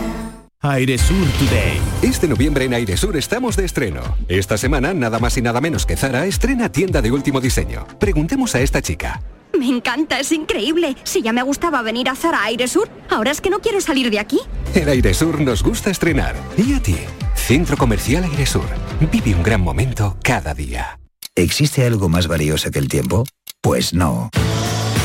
[0.61, 1.81] Airesur Today.
[2.03, 4.15] Este noviembre en Airesur estamos de estreno.
[4.27, 7.87] Esta semana, nada más y nada menos que Zara estrena tienda de último diseño.
[7.99, 9.21] Preguntemos a esta chica.
[9.57, 10.95] Me encanta, es increíble.
[11.03, 14.09] Si ya me gustaba venir a Zara Aire Sur, ahora es que no quiero salir
[14.09, 14.39] de aquí.
[14.73, 16.35] En Airesur nos gusta estrenar.
[16.57, 16.97] ¿Y a ti?
[17.35, 18.65] Centro Comercial Airesur.
[19.11, 20.99] Vive un gran momento cada día.
[21.35, 23.25] ¿Existe algo más valioso que el tiempo?
[23.61, 24.29] Pues no.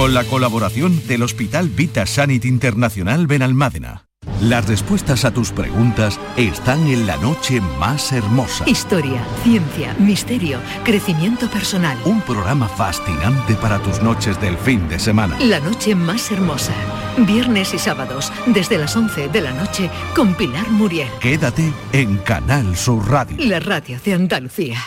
[0.00, 4.06] con la colaboración del Hospital Vita Sanit Internacional Benalmádena.
[4.40, 8.64] Las respuestas a tus preguntas están en la noche más hermosa.
[8.66, 11.98] Historia, ciencia, misterio, crecimiento personal.
[12.06, 15.38] Un programa fascinante para tus noches del fin de semana.
[15.38, 16.72] La noche más hermosa.
[17.18, 21.10] Viernes y sábados, desde las 11 de la noche, con Pilar Muriel.
[21.20, 23.36] Quédate en Canal Sur Radio.
[23.38, 24.78] La radio de Andalucía.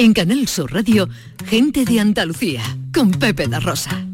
[0.00, 1.08] En Canal Sur Radio,
[1.44, 2.62] gente de Andalucía,
[2.94, 4.06] con Pepe da Rosa.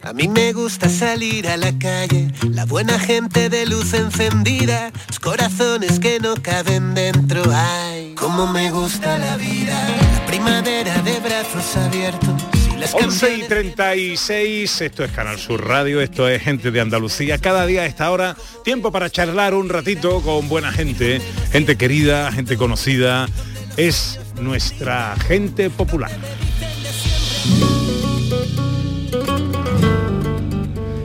[0.00, 5.20] A mí me gusta salir a la calle, la buena gente de luz encendida, los
[5.20, 7.42] corazones que no caben dentro.
[7.52, 12.30] Ay, cómo me gusta la vida, la primavera de brazos abiertos.
[12.74, 17.36] y las 11 y 36, esto es Canal Sur Radio, esto es Gente de Andalucía.
[17.36, 21.20] Cada día a esta hora, tiempo para charlar un ratito con buena gente,
[21.52, 23.28] gente querida, gente conocida.
[23.76, 26.10] Es nuestra gente popular.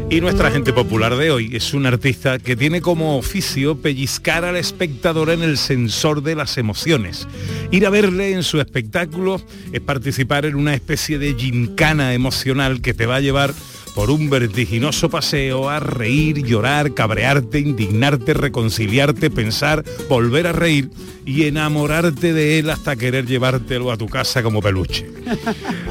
[0.10, 4.58] Y nuestra gente popular de hoy es un artista que tiene como oficio pellizcar al
[4.58, 7.28] espectador en el sensor de las emociones.
[7.72, 12.94] Ir a verle en su espectáculo es participar en una especie de gincana emocional que
[12.94, 13.54] te va a llevar
[13.98, 20.92] por un vertiginoso paseo a reír, llorar, cabrearte, indignarte, reconciliarte, pensar, volver a reír
[21.26, 25.10] y enamorarte de él hasta querer llevártelo a tu casa como peluche.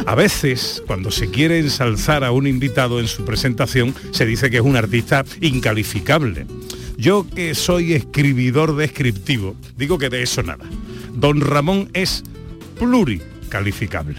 [0.07, 4.59] A veces, cuando se quiere ensalzar a un invitado en su presentación, se dice que
[4.59, 6.47] es un artista incalificable.
[6.97, 10.65] Yo que soy escribidor descriptivo, digo que de eso nada.
[11.13, 12.23] Don Ramón es
[13.47, 14.17] pluricalificable.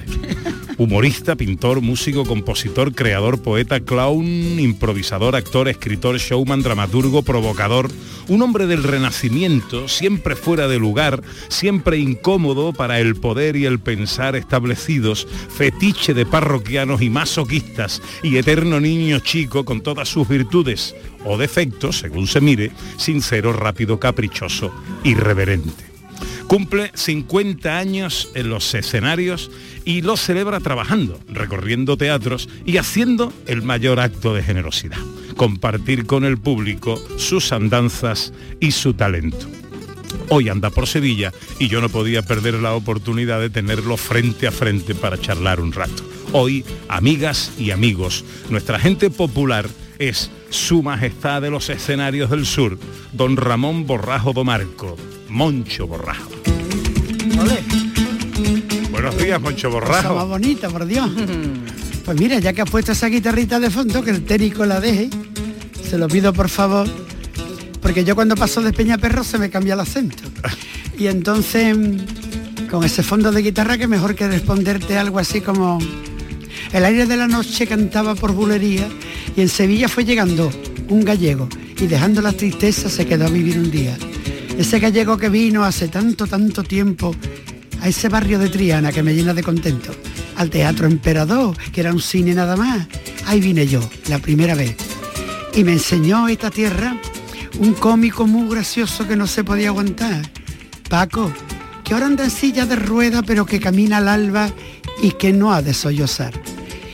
[0.77, 7.89] Humorista, pintor, músico, compositor, creador, poeta, clown, improvisador, actor, escritor, showman, dramaturgo, provocador,
[8.27, 13.79] un hombre del renacimiento, siempre fuera de lugar, siempre incómodo para el poder y el
[13.79, 20.95] pensar establecidos, fetiche de parroquianos y masoquistas y eterno niño chico con todas sus virtudes
[21.25, 24.71] o defectos, según se mire, sincero, rápido, caprichoso,
[25.03, 25.96] irreverente.
[26.47, 29.51] Cumple 50 años en los escenarios
[29.83, 34.97] y lo celebra trabajando, recorriendo teatros y haciendo el mayor acto de generosidad,
[35.35, 38.31] compartir con el público sus andanzas
[38.61, 39.45] y su talento.
[40.29, 44.51] Hoy anda por Sevilla y yo no podía perder la oportunidad de tenerlo frente a
[44.51, 46.03] frente para charlar un rato.
[46.31, 49.67] Hoy, amigas y amigos, nuestra gente popular
[49.99, 52.77] es Su Majestad de los Escenarios del Sur,
[53.13, 54.97] don Ramón Borrajo Domarco,
[55.29, 56.29] Moncho Borrajo.
[58.91, 60.15] Buenos días, Moncho Borrajo.
[60.15, 61.09] más bonita, por Dios.
[62.07, 65.09] Pues mira, ya que has puesto esa guitarrita de fondo, que el técnico la deje,
[65.83, 66.87] se lo pido por favor,
[67.81, 70.23] porque yo cuando paso de Peñaperro se me cambia el acento.
[70.97, 71.75] Y entonces,
[72.71, 75.79] con ese fondo de guitarra, que mejor que responderte algo así como...
[76.71, 78.87] El aire de la noche cantaba por bulería
[79.35, 80.51] y en Sevilla fue llegando
[80.89, 81.47] un gallego
[81.79, 83.97] y dejando la tristeza se quedó a vivir un día.
[84.57, 87.15] Ese gallego que vino hace tanto, tanto tiempo
[87.81, 89.91] a ese barrio de Triana que me llena de contento,
[90.35, 92.87] al Teatro Emperador, que era un cine nada más.
[93.25, 94.75] Ahí vine yo, la primera vez.
[95.53, 96.99] Y me enseñó esta tierra
[97.59, 100.29] un cómico muy gracioso que no se podía aguantar.
[100.89, 101.31] Paco,
[101.83, 104.49] que ahora anda en silla de rueda pero que camina al alba
[105.01, 106.33] y que no ha de sollozar.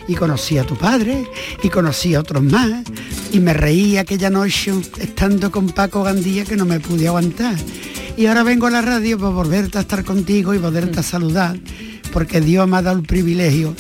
[0.08, 1.28] Y conocí a tu padre
[1.62, 2.84] y conocí a otros más
[3.32, 7.56] y me reí aquella noche estando con Paco Gandía que no me pude aguantar.
[8.16, 11.58] Y ahora vengo a la radio para volverte a estar contigo y poderte a saludar
[12.12, 13.76] porque Dios me ha dado el privilegio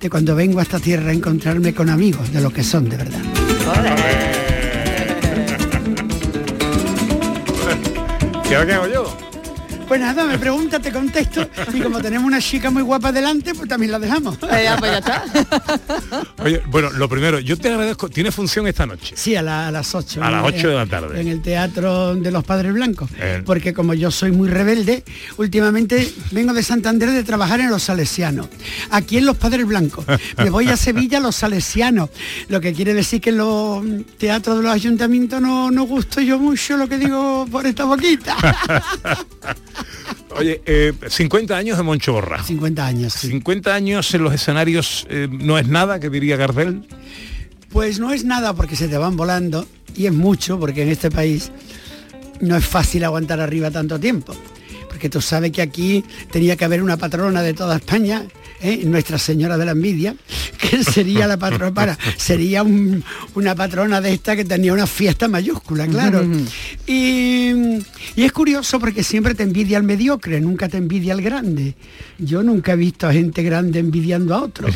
[0.00, 2.96] de cuando vengo a esta tierra a encontrarme con amigos de lo que son de
[2.96, 3.22] verdad.
[8.48, 9.17] ¿Qué hago yo?
[9.88, 11.48] Pues nada, me pregunta, te contesto.
[11.72, 14.36] Y como tenemos una chica muy guapa delante, pues también la dejamos.
[14.48, 15.24] Eh, ya, pues ya está.
[16.42, 18.08] Oye, bueno, lo primero, yo te agradezco.
[18.08, 19.14] ¿Tiene función esta noche?
[19.16, 20.22] Sí, a, la- a las 8.
[20.22, 21.20] A las 8 de la tarde.
[21.20, 23.10] En el Teatro de los Padres Blancos.
[23.18, 23.42] Eh.
[23.44, 25.04] Porque como yo soy muy rebelde,
[25.36, 28.48] últimamente vengo de Santander de trabajar en los salesianos.
[28.90, 30.04] Aquí en los Padres Blancos.
[30.38, 32.10] Me voy a Sevilla a los salesianos.
[32.48, 33.84] Lo que quiere decir que en los
[34.18, 38.36] teatros de los ayuntamientos no, no gusto yo mucho lo que digo por esta boquita.
[40.36, 42.42] Oye, eh, 50 años de Moncho Borra.
[42.42, 43.12] 50 años.
[43.14, 46.86] 50 años en los escenarios eh, no es nada, que diría Gardel.
[47.70, 49.66] Pues no es nada porque se te van volando
[49.96, 51.50] y es mucho porque en este país
[52.40, 54.34] no es fácil aguantar arriba tanto tiempo.
[54.88, 58.24] Porque tú sabes que aquí tenía que haber una patrona de toda España,
[58.60, 58.82] ¿eh?
[58.84, 60.14] Nuestra Señora de la Envidia,
[60.58, 63.02] que sería la patrona para, sería un-
[63.34, 66.24] una patrona de esta que tenía una fiesta mayúscula, claro.
[66.86, 67.50] Y,
[68.16, 71.74] y es curioso porque siempre te envidia al mediocre, nunca te envidia al grande.
[72.18, 74.68] Yo nunca he visto a gente grande envidiando a otro.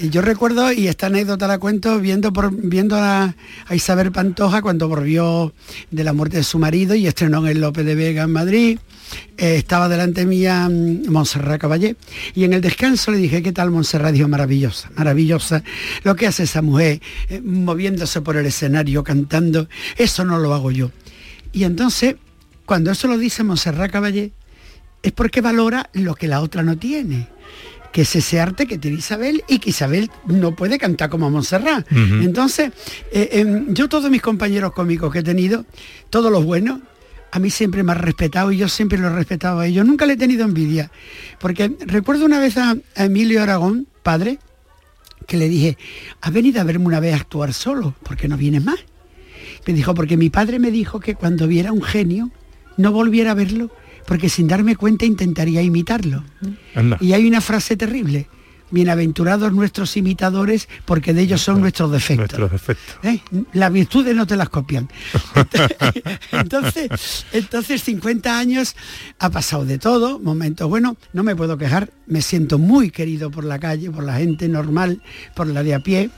[0.00, 3.34] Y yo recuerdo, y esta anécdota la cuento viendo, por, viendo a,
[3.66, 5.52] a Isabel Pantoja cuando volvió
[5.90, 8.78] de la muerte de su marido y estrenó en el López de Vega en Madrid.
[9.36, 11.96] Eh, estaba delante mía mm, Montserrat Caballé
[12.34, 14.12] y en el descanso le dije, ¿qué tal Montserrat?
[14.12, 15.62] Dijo, maravillosa, maravillosa.
[16.02, 20.70] Lo que hace esa mujer eh, moviéndose por el escenario, cantando, eso no lo hago
[20.70, 20.90] yo.
[21.52, 22.16] Y entonces,
[22.64, 24.32] cuando eso lo dice Montserrat Caballé,
[25.02, 27.28] es porque valora lo que la otra no tiene
[27.94, 31.86] que es ese arte que tiene Isabel y que Isabel no puede cantar como Montserrat.
[31.92, 32.72] Entonces,
[33.12, 35.64] eh, em, yo todos mis compañeros cómicos que he tenido,
[36.10, 36.80] todos los buenos,
[37.34, 39.84] a mí siempre me han respetado y yo siempre lo he respetado a ellos.
[39.84, 40.92] Nunca le he tenido envidia.
[41.40, 44.38] Porque recuerdo una vez a, a Emilio Aragón, padre,
[45.26, 45.76] que le dije,
[46.20, 48.78] has venido a verme una vez actuar solo, ¿por qué no vienes más?
[49.66, 52.30] Me dijo, porque mi padre me dijo que cuando viera un genio,
[52.76, 53.68] no volviera a verlo,
[54.06, 56.22] porque sin darme cuenta intentaría imitarlo.
[56.76, 56.98] Anda.
[57.00, 58.28] Y hay una frase terrible.
[58.70, 62.38] Bienaventurados nuestros imitadores porque de ellos son nuestros defectos.
[62.38, 62.96] Nuestros defectos.
[63.02, 63.20] ¿Eh?
[63.52, 64.88] Las virtudes no te las copian.
[66.32, 68.74] Entonces, entonces 50 años
[69.18, 73.44] ha pasado de todo, momentos buenos, no me puedo quejar, me siento muy querido por
[73.44, 75.02] la calle, por la gente normal,
[75.34, 76.10] por la de a pie.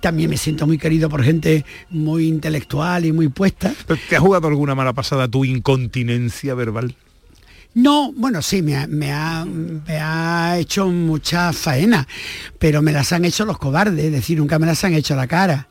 [0.00, 3.72] También me siento muy querido por gente muy intelectual y muy puesta.
[4.08, 6.96] ¿Te ha jugado alguna mala pasada tu incontinencia verbal?
[7.74, 12.06] No, bueno, sí, me ha, me ha- me ha hecho mucha faena,
[12.58, 15.16] pero me las han hecho los cobardes, es decir, nunca me las han hecho a
[15.16, 15.68] la cara.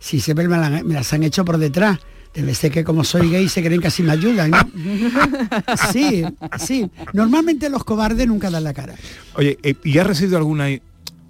[0.00, 1.98] Sí, siempre me, la- me las han hecho por detrás.
[2.34, 4.58] Debe ser que como soy gay se creen que así me ayudan, ¿no?
[5.92, 6.24] Sí,
[6.58, 6.90] sí.
[7.12, 8.94] Normalmente los cobardes nunca dan la cara.
[9.36, 10.66] Oye, eh, ¿y has recibido alguna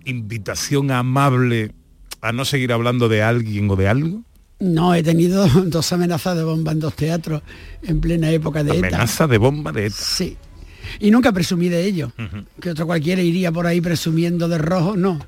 [0.06, 1.72] invitación amable
[2.22, 4.22] a no seguir hablando de alguien o de algo?
[4.64, 7.42] No, he tenido dos amenazas de bomba en dos teatros
[7.82, 8.88] en plena época de ETA.
[8.88, 9.96] Amenaza de bomba de ETA.
[9.98, 10.36] Sí.
[11.00, 12.12] Y nunca presumí de ello.
[12.60, 14.96] Que otro cualquiera iría por ahí presumiendo de rojo.
[14.96, 15.18] No,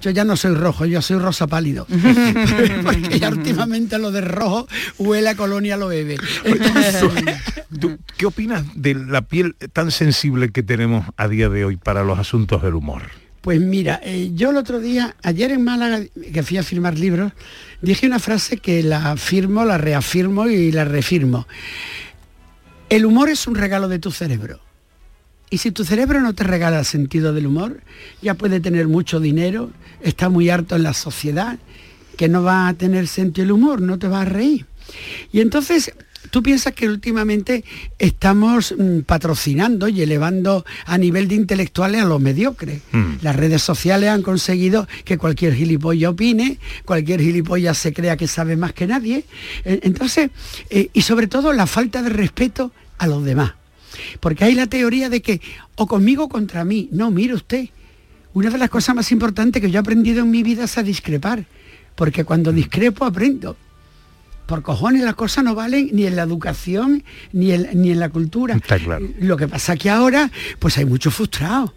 [0.00, 1.86] yo ya no soy rojo, yo soy rosa pálido.
[2.82, 4.68] Porque ya últimamente lo de rojo
[4.98, 6.16] huele a colonia lo bebe.
[6.44, 7.02] Entonces,
[7.78, 12.04] ¿Tú ¿Qué opinas de la piel tan sensible que tenemos a día de hoy para
[12.04, 13.02] los asuntos del humor?
[13.46, 17.30] Pues mira, eh, yo el otro día, ayer en Málaga, que fui a firmar libros,
[17.80, 21.46] dije una frase que la afirmo, la reafirmo y la refirmo.
[22.88, 24.58] El humor es un regalo de tu cerebro.
[25.48, 27.82] Y si tu cerebro no te regala el sentido del humor,
[28.20, 29.70] ya puede tener mucho dinero,
[30.02, 31.56] está muy harto en la sociedad,
[32.16, 34.66] que no va a tener sentido el humor, no te va a reír.
[35.30, 35.92] Y entonces
[36.30, 37.64] tú piensas que últimamente
[37.98, 42.82] estamos mm, patrocinando y elevando a nivel de intelectuales a los mediocres.
[43.22, 48.56] Las redes sociales han conseguido que cualquier gilipollas opine, cualquier gilipollas se crea que sabe
[48.56, 49.24] más que nadie.
[49.64, 50.30] Eh, Entonces,
[50.70, 53.54] eh, y sobre todo la falta de respeto a los demás.
[54.20, 55.40] Porque hay la teoría de que
[55.76, 56.88] o conmigo o contra mí.
[56.92, 57.68] No, mire usted.
[58.34, 60.82] Una de las cosas más importantes que yo he aprendido en mi vida es a
[60.82, 61.46] discrepar.
[61.94, 63.56] Porque cuando discrepo aprendo.
[64.46, 68.08] Por cojones las cosas no valen ni en la educación ni en, ni en la
[68.08, 68.54] cultura.
[68.54, 69.08] Está claro.
[69.18, 71.72] Lo que pasa que ahora pues hay muchos frustrados.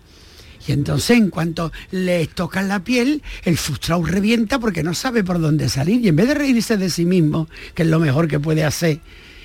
[0.68, 5.40] Y entonces en cuanto les tocan la piel, el frustrado revienta porque no sabe por
[5.40, 6.06] dónde salir.
[6.06, 9.00] Y en vez de reírse de sí mismo, que es lo mejor que puede hacer,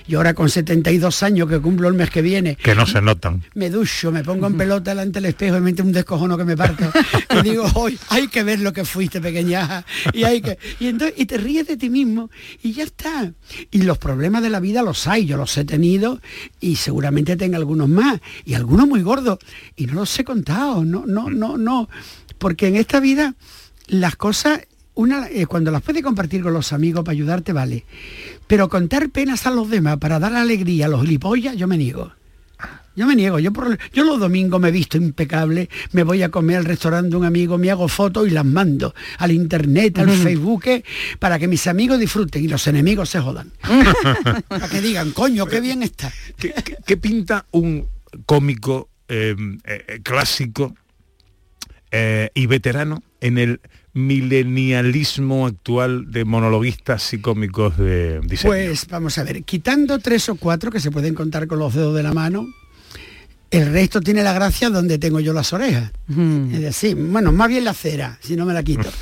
[0.07, 3.43] Y ahora con 72 años que cumplo el mes que viene, Que no se notan.
[3.55, 6.45] me ducho, me pongo en pelota delante del espejo y me meto un descojono que
[6.45, 6.91] me parto.
[7.41, 9.85] y digo, hoy hay que ver lo que fuiste, pequeñaja.
[10.13, 10.59] Y hay que.
[10.79, 12.31] Y entonces, y te ríes de ti mismo
[12.63, 13.33] y ya está.
[13.71, 16.21] Y los problemas de la vida los hay, yo los he tenido
[16.61, 18.21] y seguramente tenga algunos más.
[18.45, 19.39] Y algunos muy gordos.
[19.77, 20.85] Y no los he contado.
[20.85, 21.89] No, no, no, no.
[22.39, 23.35] Porque en esta vida
[23.87, 24.61] las cosas.
[24.97, 27.85] Una, eh, cuando las puedes compartir con los amigos para ayudarte, vale.
[28.47, 32.13] Pero contar penas a los demás para dar alegría a los gilipollas, yo me niego.
[32.97, 36.29] Yo me niego, yo, por, yo los domingos me he visto impecable, me voy a
[36.29, 40.11] comer al restaurante de un amigo, me hago fotos y las mando al internet, al.
[40.11, 40.85] Facebook, eh,
[41.19, 43.51] para que mis amigos disfruten y los enemigos se jodan.
[44.49, 46.13] para que digan, coño, qué bien está.
[46.39, 47.89] ¿Qué, qué- qué pinta un
[48.27, 49.35] cómico eh,
[49.65, 50.77] eh, clásico
[51.91, 53.61] eh, y veterano en el
[53.95, 58.51] milenialismo actual de monologuistas y cómicos de diseño?
[58.51, 61.95] Pues vamos a ver, quitando tres o cuatro que se pueden contar con los dedos
[61.95, 62.47] de la mano,
[63.51, 65.93] el resto tiene la gracia donde tengo yo las orejas.
[66.09, 68.91] Es decir, bueno, más bien la cera, si no me la quito.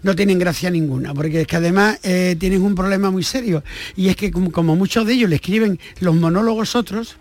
[0.00, 3.64] No tienen gracia ninguna, porque es que además eh, tienen un problema muy serio.
[3.96, 7.16] Y es que como, como muchos de ellos le escriben los monólogos otros,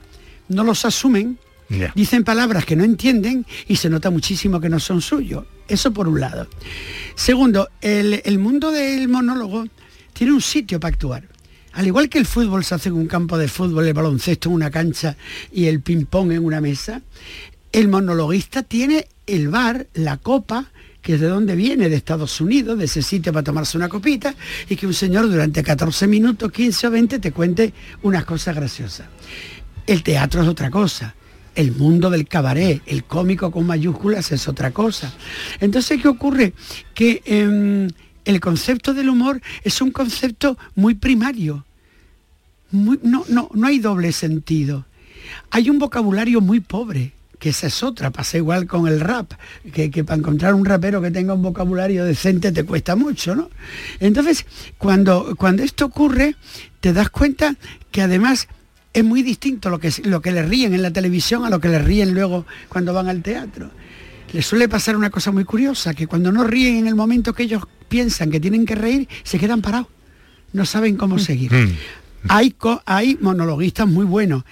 [0.48, 1.40] no los asumen,
[1.96, 5.46] Dicen palabras que no entienden y se nota muchísimo que no son suyos.
[5.68, 6.48] Eso por un lado.
[7.16, 9.66] Segundo, el, el mundo del monólogo
[10.14, 11.28] tiene un sitio para actuar.
[11.74, 14.56] Al igual que el fútbol se hace en un campo de fútbol, el baloncesto en
[14.56, 15.16] una cancha
[15.52, 17.02] y el ping-pong en una mesa,
[17.72, 22.80] el monologuista tiene el bar, la copa, que es de donde viene, de Estados Unidos,
[22.80, 24.34] de ese sitio para tomarse una copita,
[24.68, 29.08] y que un señor durante 14 minutos, 15 o 20 te cuente unas cosas graciosas.
[29.86, 31.14] El teatro es otra cosa.
[31.58, 35.12] El mundo del cabaret, el cómico con mayúsculas es otra cosa.
[35.60, 36.54] Entonces, ¿qué ocurre?
[36.94, 37.90] Que em,
[38.26, 41.66] el concepto del humor es un concepto muy primario.
[42.72, 44.86] No, no, no hay doble sentido.
[45.50, 49.34] Hay un vocabulario muy pobre, que esa es otra, pasa igual con el rap,
[49.74, 53.50] que, que para encontrar un rapero que tenga un vocabulario decente te cuesta mucho, ¿no?
[54.00, 54.46] Entonces,
[54.78, 56.36] cuando, cuando esto ocurre,
[56.82, 57.56] te das cuenta
[57.90, 58.48] que además
[58.98, 61.70] es muy distinto lo que, lo que le ríen en la televisión a lo que
[61.70, 63.70] le ríen luego cuando van al teatro.
[64.34, 67.44] Les suele pasar una cosa muy curiosa, que cuando no ríen en el momento que
[67.44, 69.88] ellos piensan que tienen que reír, se quedan parados.
[70.52, 71.52] No saben cómo seguir.
[72.28, 74.44] Hay, co- hay monologuistas muy buenos,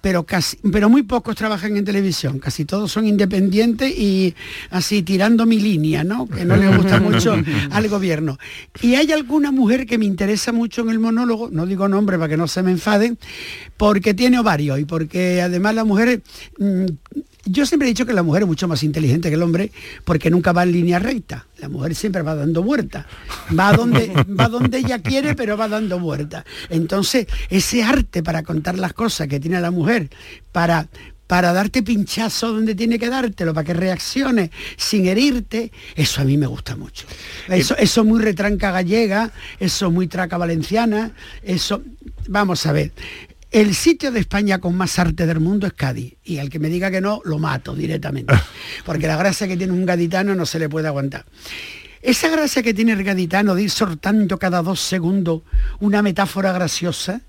[0.00, 2.38] pero, casi, pero muy pocos trabajan en televisión.
[2.38, 4.34] Casi todos son independientes y
[4.70, 6.28] así tirando mi línea, ¿no?
[6.28, 7.36] Que no les gusta mucho
[7.70, 8.38] al gobierno.
[8.80, 12.28] Y hay alguna mujer que me interesa mucho en el monólogo, no digo nombre para
[12.28, 13.18] que no se me enfaden,
[13.76, 16.22] porque tiene ovarios y porque además la mujer...
[16.58, 16.86] mm,
[17.50, 19.72] yo siempre he dicho que la mujer es mucho más inteligente que el hombre
[20.04, 21.46] porque nunca va en línea recta.
[21.58, 23.06] La mujer siempre va dando vueltas.
[23.58, 26.44] Va donde, va donde ella quiere, pero va dando vueltas.
[26.70, 30.10] Entonces, ese arte para contar las cosas que tiene la mujer,
[30.52, 30.88] para,
[31.26, 36.36] para darte pinchazo donde tiene que dártelo, para que reaccione sin herirte, eso a mí
[36.36, 37.06] me gusta mucho.
[37.48, 39.30] Eso, eso muy retranca gallega,
[39.60, 41.82] eso muy traca valenciana, eso,
[42.28, 42.92] vamos a ver.
[43.50, 46.16] El sitio de España con más arte del mundo es Cádiz.
[46.22, 48.34] Y al que me diga que no, lo mato directamente.
[48.84, 51.24] Porque la gracia que tiene un gaditano no se le puede aguantar.
[52.02, 55.42] Esa gracia que tiene el gaditano de ir sortando cada dos segundos
[55.80, 57.22] una metáfora graciosa,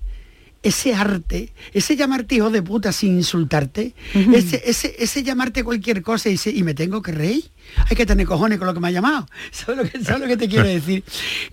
[0.62, 3.94] ese arte, ese llamarte hijo de puta sin insultarte,
[4.34, 7.44] ese, ese, ese llamarte cualquier cosa y, se- y me tengo que reír.
[7.88, 9.26] Hay que tener cojones con lo que me ha llamado.
[9.50, 11.02] ¿Sabes lo que, sabes lo que te quiero decir?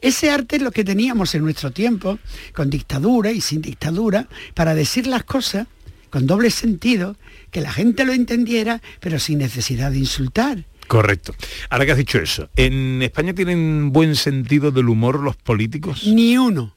[0.02, 2.20] Ese arte es lo que teníamos en nuestro tiempo,
[2.54, 5.68] con dictadura y sin dictadura, para decir las cosas
[6.10, 7.18] con doble sentido,
[7.52, 10.66] que la gente lo entendiera, pero sin necesidad de insultar.
[10.88, 11.36] Correcto.
[11.70, 16.04] Ahora que has dicho eso, ¿en España tienen buen sentido del humor los políticos?
[16.08, 16.77] Ni uno,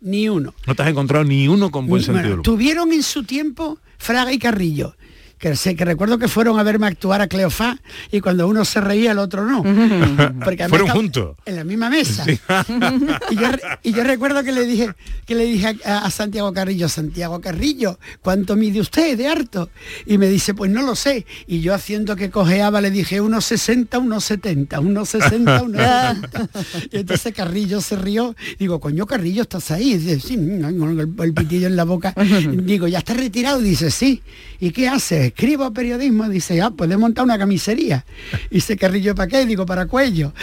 [0.00, 0.54] ni uno.
[0.66, 4.32] No te has encontrado ni uno con buen Bueno, sentido tuvieron en su tiempo Fraga
[4.32, 4.94] y Carrillo.
[5.38, 7.78] Que, sé, que recuerdo que fueron a verme actuar a Cleofás
[8.10, 9.62] y cuando uno se reía el otro no.
[10.44, 11.36] Porque Fueron juntos.
[11.44, 12.24] En la misma mesa.
[12.24, 12.38] Sí.
[13.30, 13.48] y, yo,
[13.82, 14.92] y yo recuerdo que le dije
[15.26, 19.70] que le dije a, a Santiago Carrillo, Santiago Carrillo, ¿cuánto mide usted de harto?
[20.06, 21.26] Y me dice, pues no lo sé.
[21.46, 26.48] Y yo haciendo que cojeaba le dije, unos 60, unos 70, unos 60, unos 70.
[26.92, 28.34] Y entonces Carrillo se rió.
[28.58, 29.92] Digo, coño Carrillo, ¿estás ahí?
[29.92, 32.14] Y dice, sí, con el, el pitillo en la boca.
[32.52, 33.60] Digo, ¿ya estás retirado?
[33.60, 34.22] Dice, sí.
[34.60, 35.27] ¿Y qué haces?
[35.28, 36.28] Escribo periodismo.
[36.28, 38.04] Dice, ah, pues he montado una camisería.
[38.50, 39.46] Y dice Carrillo, ¿para qué?
[39.46, 40.32] Digo, para cuello.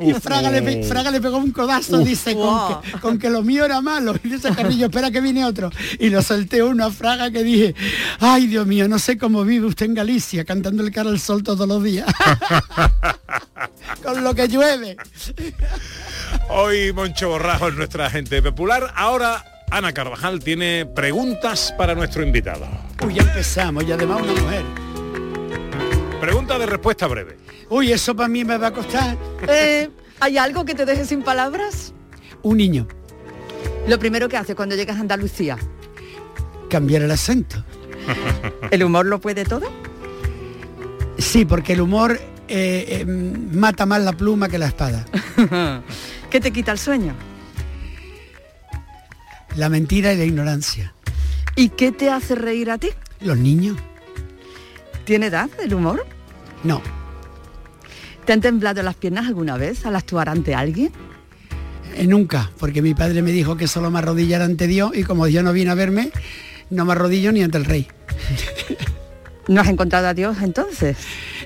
[0.00, 2.08] Y Fraga le, pe- Fraga le pegó un codazo, Uf.
[2.08, 2.80] dice, con, Wow.
[2.82, 4.12] que, con que lo mío era malo.
[4.24, 5.70] Y dice Carrillo, espera que viene otro.
[6.00, 7.76] Y lo solté uno a Fraga que dije,
[8.18, 11.44] ay Dios mío, no sé cómo vive usted en Galicia, cantando el cara al sol
[11.44, 12.06] todos los días.
[14.02, 14.96] con lo que llueve.
[16.48, 18.92] Hoy Moncho Borrajo es nuestra agente popular.
[18.96, 22.66] Ahora Ana Carvajal tiene preguntas para nuestro invitado.
[23.04, 24.64] Uy, ya empezamos, y además una mujer.
[26.20, 27.36] Pregunta de respuesta breve.
[27.68, 29.16] Uy, eso para mí me va a costar.
[29.46, 29.90] Eh,
[30.20, 31.92] ¿Hay algo que te deje sin palabras?
[32.42, 32.88] Un niño.
[33.86, 35.58] Lo primero que haces cuando llegas a Andalucía.
[36.70, 37.62] Cambiar el acento.
[38.70, 39.70] ¿El humor lo puede todo?
[41.18, 45.04] Sí, porque el humor eh, eh, mata más la pluma que la espada.
[46.30, 47.14] ¿Qué te quita el sueño?
[49.56, 50.94] La mentira y la ignorancia.
[51.56, 52.88] ¿Y qué te hace reír a ti?
[53.20, 53.76] Los niños.
[55.04, 56.06] ¿Tiene edad el humor?
[56.62, 56.80] No.
[58.24, 60.92] ¿Te han temblado las piernas alguna vez al actuar ante alguien?
[61.94, 65.26] Eh, nunca, porque mi padre me dijo que solo me arrodillara ante Dios y como
[65.26, 66.12] Dios no viene a verme,
[66.70, 67.88] no me arrodillo ni ante el rey.
[69.48, 70.98] ¿No has encontrado a Dios entonces?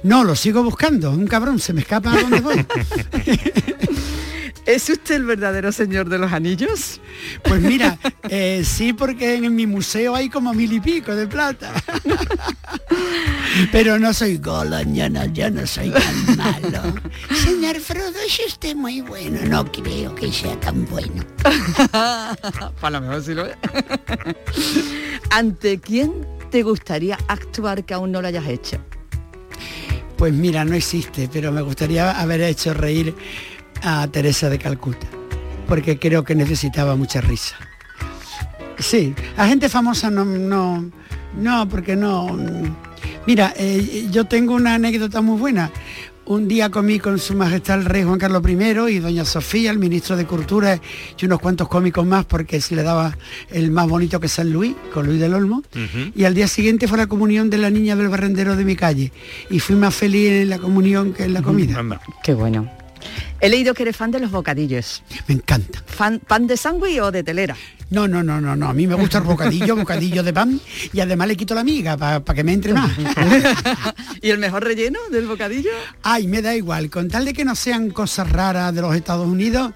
[0.03, 1.13] No, lo sigo buscando.
[1.13, 2.67] Un cabrón se me escapa a donde voy.
[4.65, 7.01] ¿Es usted el verdadero señor de los anillos?
[7.43, 7.99] Pues mira,
[8.29, 11.73] eh, sí, porque en mi museo hay como mil y pico de plata.
[13.73, 16.95] Pero no soy golón, yo no, yo no soy tan malo.
[17.45, 19.41] Señor Frodo, es usted muy bueno.
[19.49, 21.25] No creo que sea tan bueno.
[22.81, 23.57] Para lo mejor sí lo es.
[25.31, 28.79] ¿Ante quién te gustaría actuar que aún no lo hayas hecho?
[30.17, 33.15] Pues mira, no existe, pero me gustaría haber hecho reír
[33.83, 35.07] a Teresa de Calcuta,
[35.69, 37.57] porque creo que necesitaba mucha risa.
[38.79, 40.91] Sí, a gente famosa no, no,
[41.37, 42.37] no, porque no.
[43.27, 45.71] Mira, eh, yo tengo una anécdota muy buena.
[46.25, 49.79] Un día comí con su majestad el rey Juan Carlos I y doña Sofía, el
[49.81, 50.81] ministro de Cultura
[51.19, 53.19] y unos cuantos cómicos más porque se le daba
[53.51, 55.63] el más bonito que San Luis, con Luis del Olmo.
[56.15, 59.13] Y al día siguiente fue la comunión de la niña del barrendero de mi calle.
[59.51, 61.85] Y fui más feliz en la comunión que en la comida.
[62.23, 62.82] Qué bueno.
[63.43, 65.03] He leído que eres fan de los bocadillos.
[65.27, 65.83] Me encanta.
[65.85, 67.57] ¿Fan, ¿Pan de sándwich o de telera?
[67.91, 68.69] No, no, no, no, no.
[68.69, 70.61] A mí me gusta el bocadillo, bocadillo de pan
[70.93, 72.93] y además le quito la miga para que me entre más.
[74.23, 75.73] ¿Y el mejor relleno del bocadillo?
[76.05, 76.89] Ay, me da igual.
[76.89, 79.73] Con tal de que no sean cosas raras de los Estados Unidos,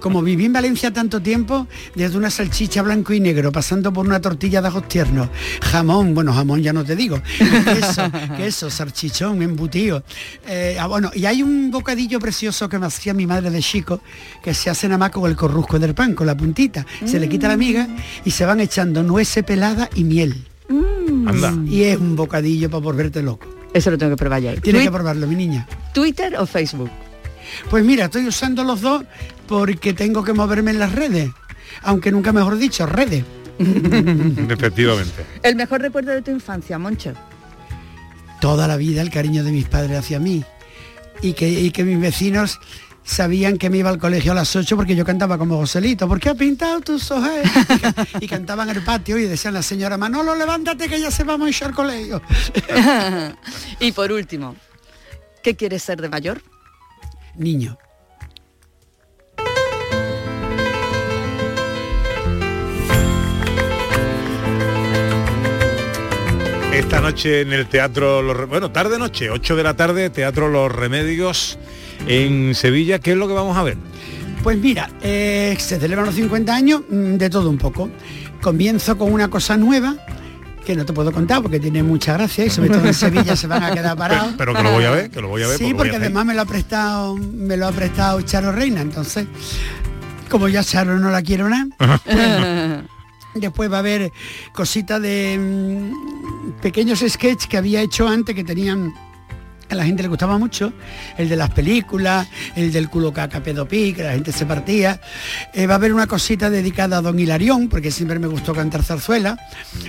[0.00, 4.20] como viví en Valencia tanto tiempo, desde una salchicha blanco y negro, pasando por una
[4.20, 5.28] tortilla de ajos tiernos,
[5.60, 8.02] jamón, bueno, jamón ya no te digo, queso,
[8.36, 10.02] queso, salchichón, embutido.
[10.46, 14.00] Eh, ah, bueno, y hay un bocadillo precioso que me hacía mi madre de chico,
[14.42, 16.86] que se hace nada más con el corrusco del pan, con la puntita.
[17.04, 17.88] Se le quita la miga
[18.24, 20.44] y se van echando nueces pelada y miel.
[20.68, 21.54] Anda.
[21.66, 23.46] Y es un bocadillo para volverte loco.
[23.74, 24.54] Eso lo tengo que probar ya.
[24.56, 25.66] Tienes Twi- que probarlo, mi niña.
[25.92, 26.90] ¿Twitter o Facebook?
[27.70, 29.02] Pues mira, estoy usando los dos
[29.52, 31.30] porque tengo que moverme en las redes.
[31.82, 33.22] Aunque nunca mejor dicho, redes.
[33.58, 35.26] Efectivamente.
[35.42, 37.12] El mejor recuerdo de tu infancia, Moncho.
[38.40, 40.42] Toda la vida el cariño de mis padres hacia mí.
[41.20, 42.58] Y que, y que mis vecinos
[43.04, 46.08] sabían que me iba al colegio a las 8 porque yo cantaba como Joselito.
[46.08, 47.28] ¿Por qué ha pintado tus ojos?
[47.68, 51.10] Y, ca- y cantaban en el patio y decían la señora Manolo, levántate que ya
[51.10, 52.22] se vamos a ir al colegio.
[53.80, 54.56] y por último,
[55.42, 56.40] ¿qué quieres ser de mayor?
[57.36, 57.76] Niño.
[66.72, 70.72] Esta noche en el Teatro Los Bueno, tarde noche, 8 de la tarde, Teatro Los
[70.72, 71.58] Remedios
[72.06, 72.98] en Sevilla.
[72.98, 73.76] ¿Qué es lo que vamos a ver?
[74.42, 77.90] Pues mira, eh, se celebran los 50 años mm, de todo un poco.
[78.40, 79.96] Comienzo con una cosa nueva
[80.64, 83.46] que no te puedo contar porque tiene mucha gracia y sobre todo en Sevilla se
[83.46, 84.32] van a quedar parados.
[84.38, 85.58] Pero que lo voy a ver, que lo voy a ver.
[85.58, 89.26] Sí, porque además me lo ha prestado, me lo ha prestado Charo Reina, entonces,
[90.30, 91.66] como ya Charo no la quiero nada,
[93.34, 94.12] después va a haber
[94.52, 98.92] cositas de mm, pequeños sketches que había hecho antes que tenían
[99.70, 100.70] a la gente le gustaba mucho,
[101.16, 105.00] el de las películas, el del culo caca pedopi, que la gente se partía.
[105.54, 108.82] Eh, va a haber una cosita dedicada a Don Hilarión, porque siempre me gustó cantar
[108.82, 109.38] zarzuela.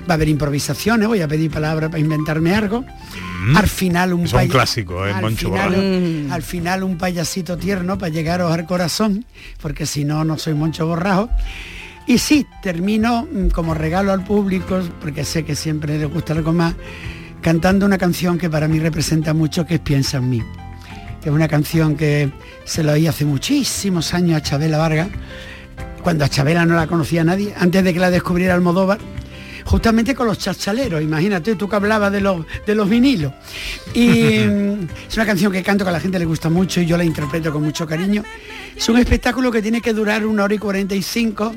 [0.10, 2.86] Va a haber improvisaciones, voy a pedir palabras para inventarme algo.
[3.58, 4.48] Al final un Mm.
[4.48, 5.12] Clásicos, ¿eh?
[5.16, 9.26] al Moncho final, un- al final un payasito tierno para llegaros al corazón,
[9.62, 11.30] porque si no, no soy Moncho Borrajo.
[12.06, 16.52] Y sí, termino mm, como regalo al público, porque sé que siempre les gusta algo
[16.52, 16.76] más,
[17.42, 20.42] cantando una canción que para mí representa mucho, que es Piensa en mí.
[21.24, 22.32] Es una canción que
[22.66, 25.08] se la oí hace muchísimos años a Chabela Vargas,
[26.02, 29.00] cuando a Chabela no la conocía nadie, antes de que la descubriera Almodóvar,
[29.66, 33.34] justamente con los chachaleros, imagínate, tú que hablabas de los, de los vinilos.
[33.94, 34.10] Y
[35.08, 37.04] es una canción que canto que a la gente le gusta mucho y yo la
[37.04, 38.24] interpreto con mucho cariño.
[38.76, 41.56] Es un espectáculo que tiene que durar una hora y 45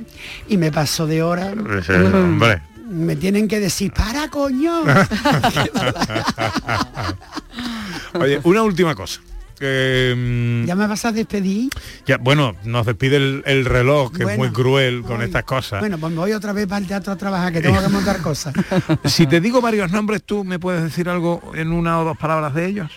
[0.48, 1.52] y me paso de hora.
[1.52, 2.62] Hombre.
[2.88, 4.82] Me tienen que decir, para coño.
[8.20, 9.20] Oye, una última cosa.
[9.60, 11.70] Eh, ¿Ya me vas a despedir?
[12.06, 15.80] ya, bueno, nos despide el, el reloj, que es muy cruel con estas cosas.
[15.80, 18.20] Bueno, pues me voy otra vez para el teatro a trabajar, que tengo que montar
[18.20, 18.54] cosas.
[19.04, 22.54] Si te digo varios nombres, ¿tú me puedes decir algo en una o dos palabras
[22.54, 22.90] de ellos?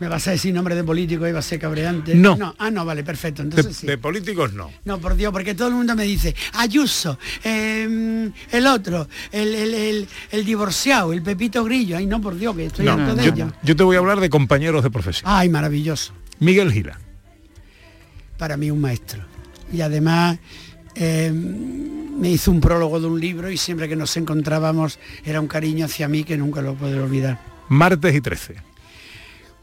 [0.00, 2.16] ¿Me vas a decir nombre de político y va a ser cabreante?
[2.16, 2.54] No.
[2.58, 3.42] Ah, no, vale, perfecto.
[3.42, 3.86] De, Entonces sí.
[3.86, 4.70] de políticos no.
[4.84, 9.74] No, por Dios, porque todo el mundo me dice, Ayuso, eh, el otro, el, el,
[9.74, 11.96] el- el divorciado, el Pepito Grillo.
[11.96, 13.52] Ay, no, por Dios, que estoy No, harto de yo, ello.
[13.62, 15.30] yo te voy a hablar de compañeros de profesión.
[15.32, 16.12] Ay, maravilloso.
[16.40, 16.98] Miguel Gila.
[18.36, 19.22] Para mí un maestro.
[19.72, 20.38] Y además
[20.96, 25.46] eh, me hizo un prólogo de un libro y siempre que nos encontrábamos era un
[25.46, 27.38] cariño hacia mí que nunca lo podré olvidar.
[27.68, 28.56] Martes y 13.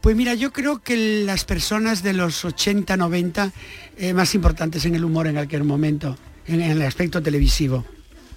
[0.02, 3.52] Pues mira, yo creo que las personas de los 80, 90,
[3.96, 7.84] eh, más importantes en el humor en aquel momento, en, en el aspecto televisivo.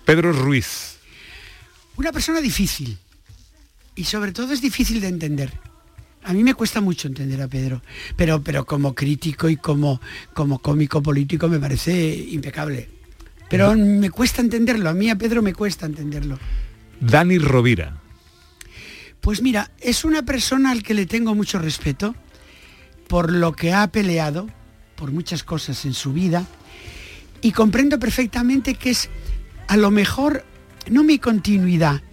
[0.05, 0.97] Pedro Ruiz.
[1.97, 2.99] Una persona difícil.
[3.95, 5.51] Y sobre todo es difícil de entender.
[6.23, 7.81] A mí me cuesta mucho entender a Pedro,
[8.15, 9.99] pero, pero como crítico y como,
[10.35, 12.89] como cómico político me parece impecable.
[13.49, 16.37] Pero me cuesta entenderlo, a mí a Pedro me cuesta entenderlo.
[16.99, 18.04] Dani Rovira.
[19.25, 22.13] Pues mira, es una persona al que le tengo mucho respeto
[23.07, 24.47] por lo que ha peleado,
[24.95, 26.45] por muchas cosas en su vida,
[27.41, 29.09] y comprendo perfectamente que es
[29.67, 30.45] a lo mejor
[30.91, 32.03] no mi continuidad,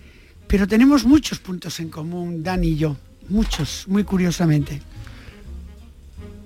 [0.46, 2.96] pero tenemos muchos puntos en común, Dani y yo,
[3.28, 4.80] muchos, muy curiosamente.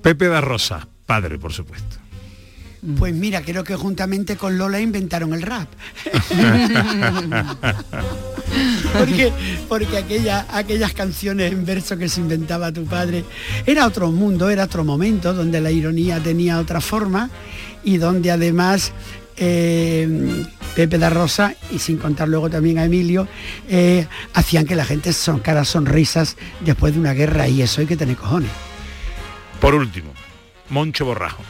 [0.02, 0.88] Pepe da Rosa.
[1.06, 1.96] Padre, por supuesto.
[2.98, 5.68] Pues mira, creo que juntamente con Lola inventaron el rap.
[8.98, 9.32] porque
[9.68, 13.24] porque aquella, aquellas canciones en verso que se inventaba tu padre
[13.66, 17.30] era otro mundo, era otro momento donde la ironía tenía otra forma
[17.84, 18.92] y donde además
[19.36, 20.44] eh,
[20.74, 23.26] Pepe da Rosa y sin contar luego también a Emilio
[23.68, 27.96] eh, hacían que la gente soncara sonrisas después de una guerra y eso hay que
[27.96, 28.50] tener cojones.
[29.60, 30.12] Por último,
[30.68, 31.42] Moncho Borrajo.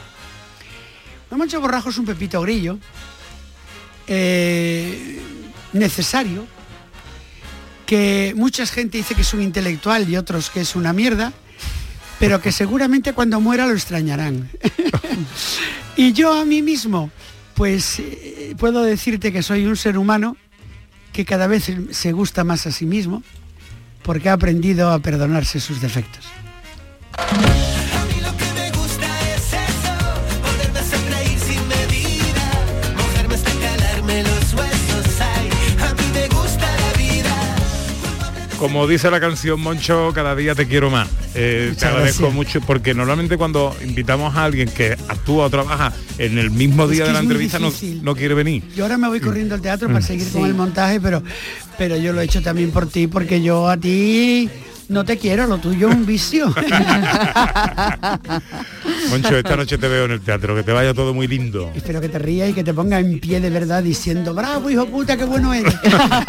[1.29, 2.77] No Moncho Borrajo es un pepito grillo,
[4.07, 5.19] eh,
[5.73, 6.47] necesario,
[7.87, 11.33] que mucha gente dice que es un intelectual y otros que es una mierda,
[12.19, 14.49] pero que seguramente cuando muera lo extrañarán.
[15.95, 17.09] y yo a mí mismo,
[17.55, 20.37] pues eh, puedo decirte que soy un ser humano
[21.13, 23.23] que cada vez se gusta más a sí mismo
[24.03, 26.25] porque ha aprendido a perdonarse sus defectos.
[38.57, 41.07] Como dice la canción Moncho, cada día te quiero más.
[41.35, 42.33] Eh, te agradezco gracias.
[42.33, 46.89] mucho porque normalmente cuando invitamos a alguien que actúa o trabaja en el mismo Es
[46.91, 48.63] día que de la entrevista no, no quiere venir.
[48.75, 50.03] Yo ahora me voy corriendo al teatro para Mm.
[50.03, 50.31] seguir Sí.
[50.33, 51.21] con el montaje, pero,
[51.77, 54.49] pero yo lo he hecho también por ti, porque yo a ti
[54.89, 56.47] no te quiero, lo tuyo es un vicio.
[59.09, 61.71] Moncho, esta noche te veo en el teatro, que te vaya todo muy lindo.
[61.75, 64.85] Espero que te rías y que te pongas en pie de verdad diciendo, bravo, hijo
[64.87, 65.73] puta, qué bueno eres.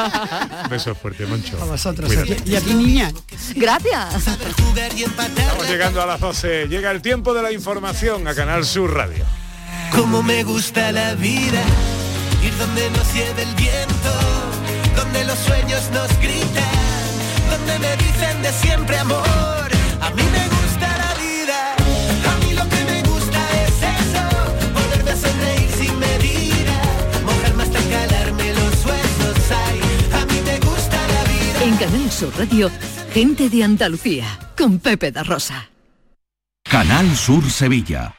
[0.70, 1.60] Besos fuerte, Moncho.
[1.60, 2.12] A vosotros.
[2.12, 2.42] Cuídate.
[2.44, 3.12] Y a ti, niña.
[3.54, 4.26] Gracias.
[4.26, 6.68] Estamos llegando a las 12.
[6.68, 9.24] Llega el tiempo de la información a Canal Sur Radio.
[9.92, 11.62] Como me gusta la vida,
[12.44, 14.12] ir donde nos lleve el viento,
[14.96, 16.77] donde los sueños nos gritan,
[17.58, 19.68] donde me dicen de siempre amor.
[20.00, 21.74] A mí me gusta la vida,
[22.30, 24.24] a mí lo que me gusta es eso,
[24.74, 26.76] poderme hacer reír sin medida,
[27.24, 29.38] mojarme hasta calarme los huesos.
[29.66, 29.80] Ay,
[30.12, 31.64] a mí me gusta la vida.
[31.64, 32.70] En Canal Sur Radio,
[33.12, 35.70] gente de Andalucía, con Pepe da Rosa.
[36.64, 38.17] Canal Sur Sevilla.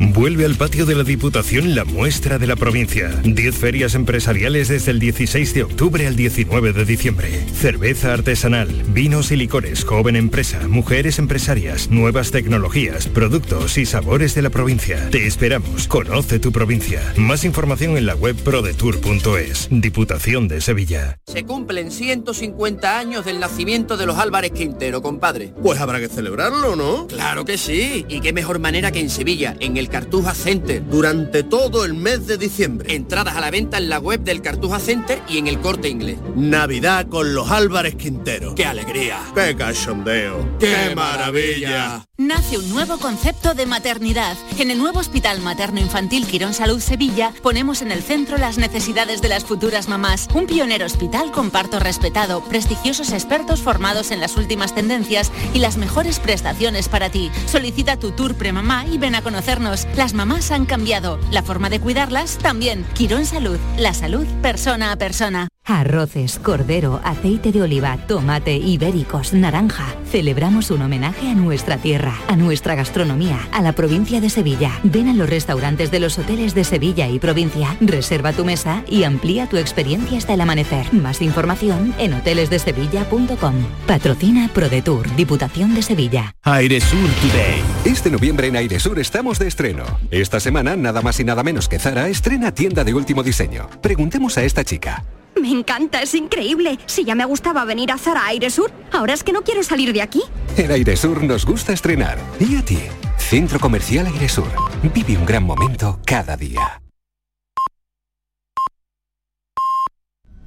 [0.00, 3.08] Vuelve al patio de la Diputación la muestra de la provincia.
[3.24, 7.44] 10 ferias empresariales desde el 16 de octubre al 19 de diciembre.
[7.52, 14.42] Cerveza artesanal, vinos y licores, joven empresa, mujeres empresarias, nuevas tecnologías, productos y sabores de
[14.42, 15.10] la provincia.
[15.10, 15.88] Te esperamos.
[15.88, 17.02] Conoce tu provincia.
[17.16, 19.66] Más información en la web prodetour.es.
[19.70, 21.18] Diputación de Sevilla.
[21.26, 25.52] Se cumplen 150 años del nacimiento de los Álvarez Quintero, compadre.
[25.60, 27.08] Pues habrá que celebrarlo, ¿no?
[27.08, 28.06] Claro que sí.
[28.08, 30.82] Y qué mejor manera que en Sevilla, en el Cartuja Center.
[30.88, 32.94] Durante todo el mes de diciembre.
[32.94, 36.18] Entradas a la venta en la web del Cartuja Center y en el corte inglés.
[36.36, 38.54] Navidad con los Álvarez Quintero.
[38.54, 39.20] ¡Qué alegría!
[39.34, 40.58] ¡Qué cachondeo!
[40.58, 42.04] ¡Qué maravilla!
[42.16, 44.36] Nace un nuevo concepto de maternidad.
[44.58, 49.22] En el nuevo Hospital Materno Infantil Quirón Salud Sevilla ponemos en el centro las necesidades
[49.22, 50.28] de las futuras mamás.
[50.34, 55.76] Un pionero hospital con parto respetado, prestigiosos expertos formados en las últimas tendencias y las
[55.76, 57.30] mejores prestaciones para ti.
[57.46, 59.77] Solicita tu tour premamá y ven a conocernos.
[59.96, 62.84] Las mamás han cambiado, la forma de cuidarlas también.
[62.94, 65.48] Quirón Salud, la salud persona a persona.
[65.68, 69.84] Arroces, cordero, aceite de oliva, tomate, ibéricos, naranja.
[70.10, 74.70] Celebramos un homenaje a nuestra tierra, a nuestra gastronomía, a la provincia de Sevilla.
[74.82, 79.04] Ven a los restaurantes de los hoteles de Sevilla y provincia, reserva tu mesa y
[79.04, 80.90] amplía tu experiencia hasta el amanecer.
[80.94, 83.54] Más información en hotelesdesevilla.com.
[83.86, 86.34] Patrocina ProDetour, Diputación de Sevilla.
[86.44, 87.62] Airesur Today.
[87.84, 89.84] Este noviembre en Airesur estamos de estreno.
[90.10, 93.68] Esta semana, nada más y nada menos que Zara estrena tienda de último diseño.
[93.82, 95.04] Preguntemos a esta chica.
[95.40, 96.78] Me encanta, es increíble.
[96.86, 99.92] Si ya me gustaba venir a Zara Aire Sur, ahora es que no quiero salir
[99.92, 100.22] de aquí.
[100.56, 102.18] En Airesur nos gusta estrenar.
[102.40, 102.78] ¿Y a ti?
[103.16, 104.48] Centro Comercial Airesur.
[104.94, 106.80] Vive un gran momento cada día.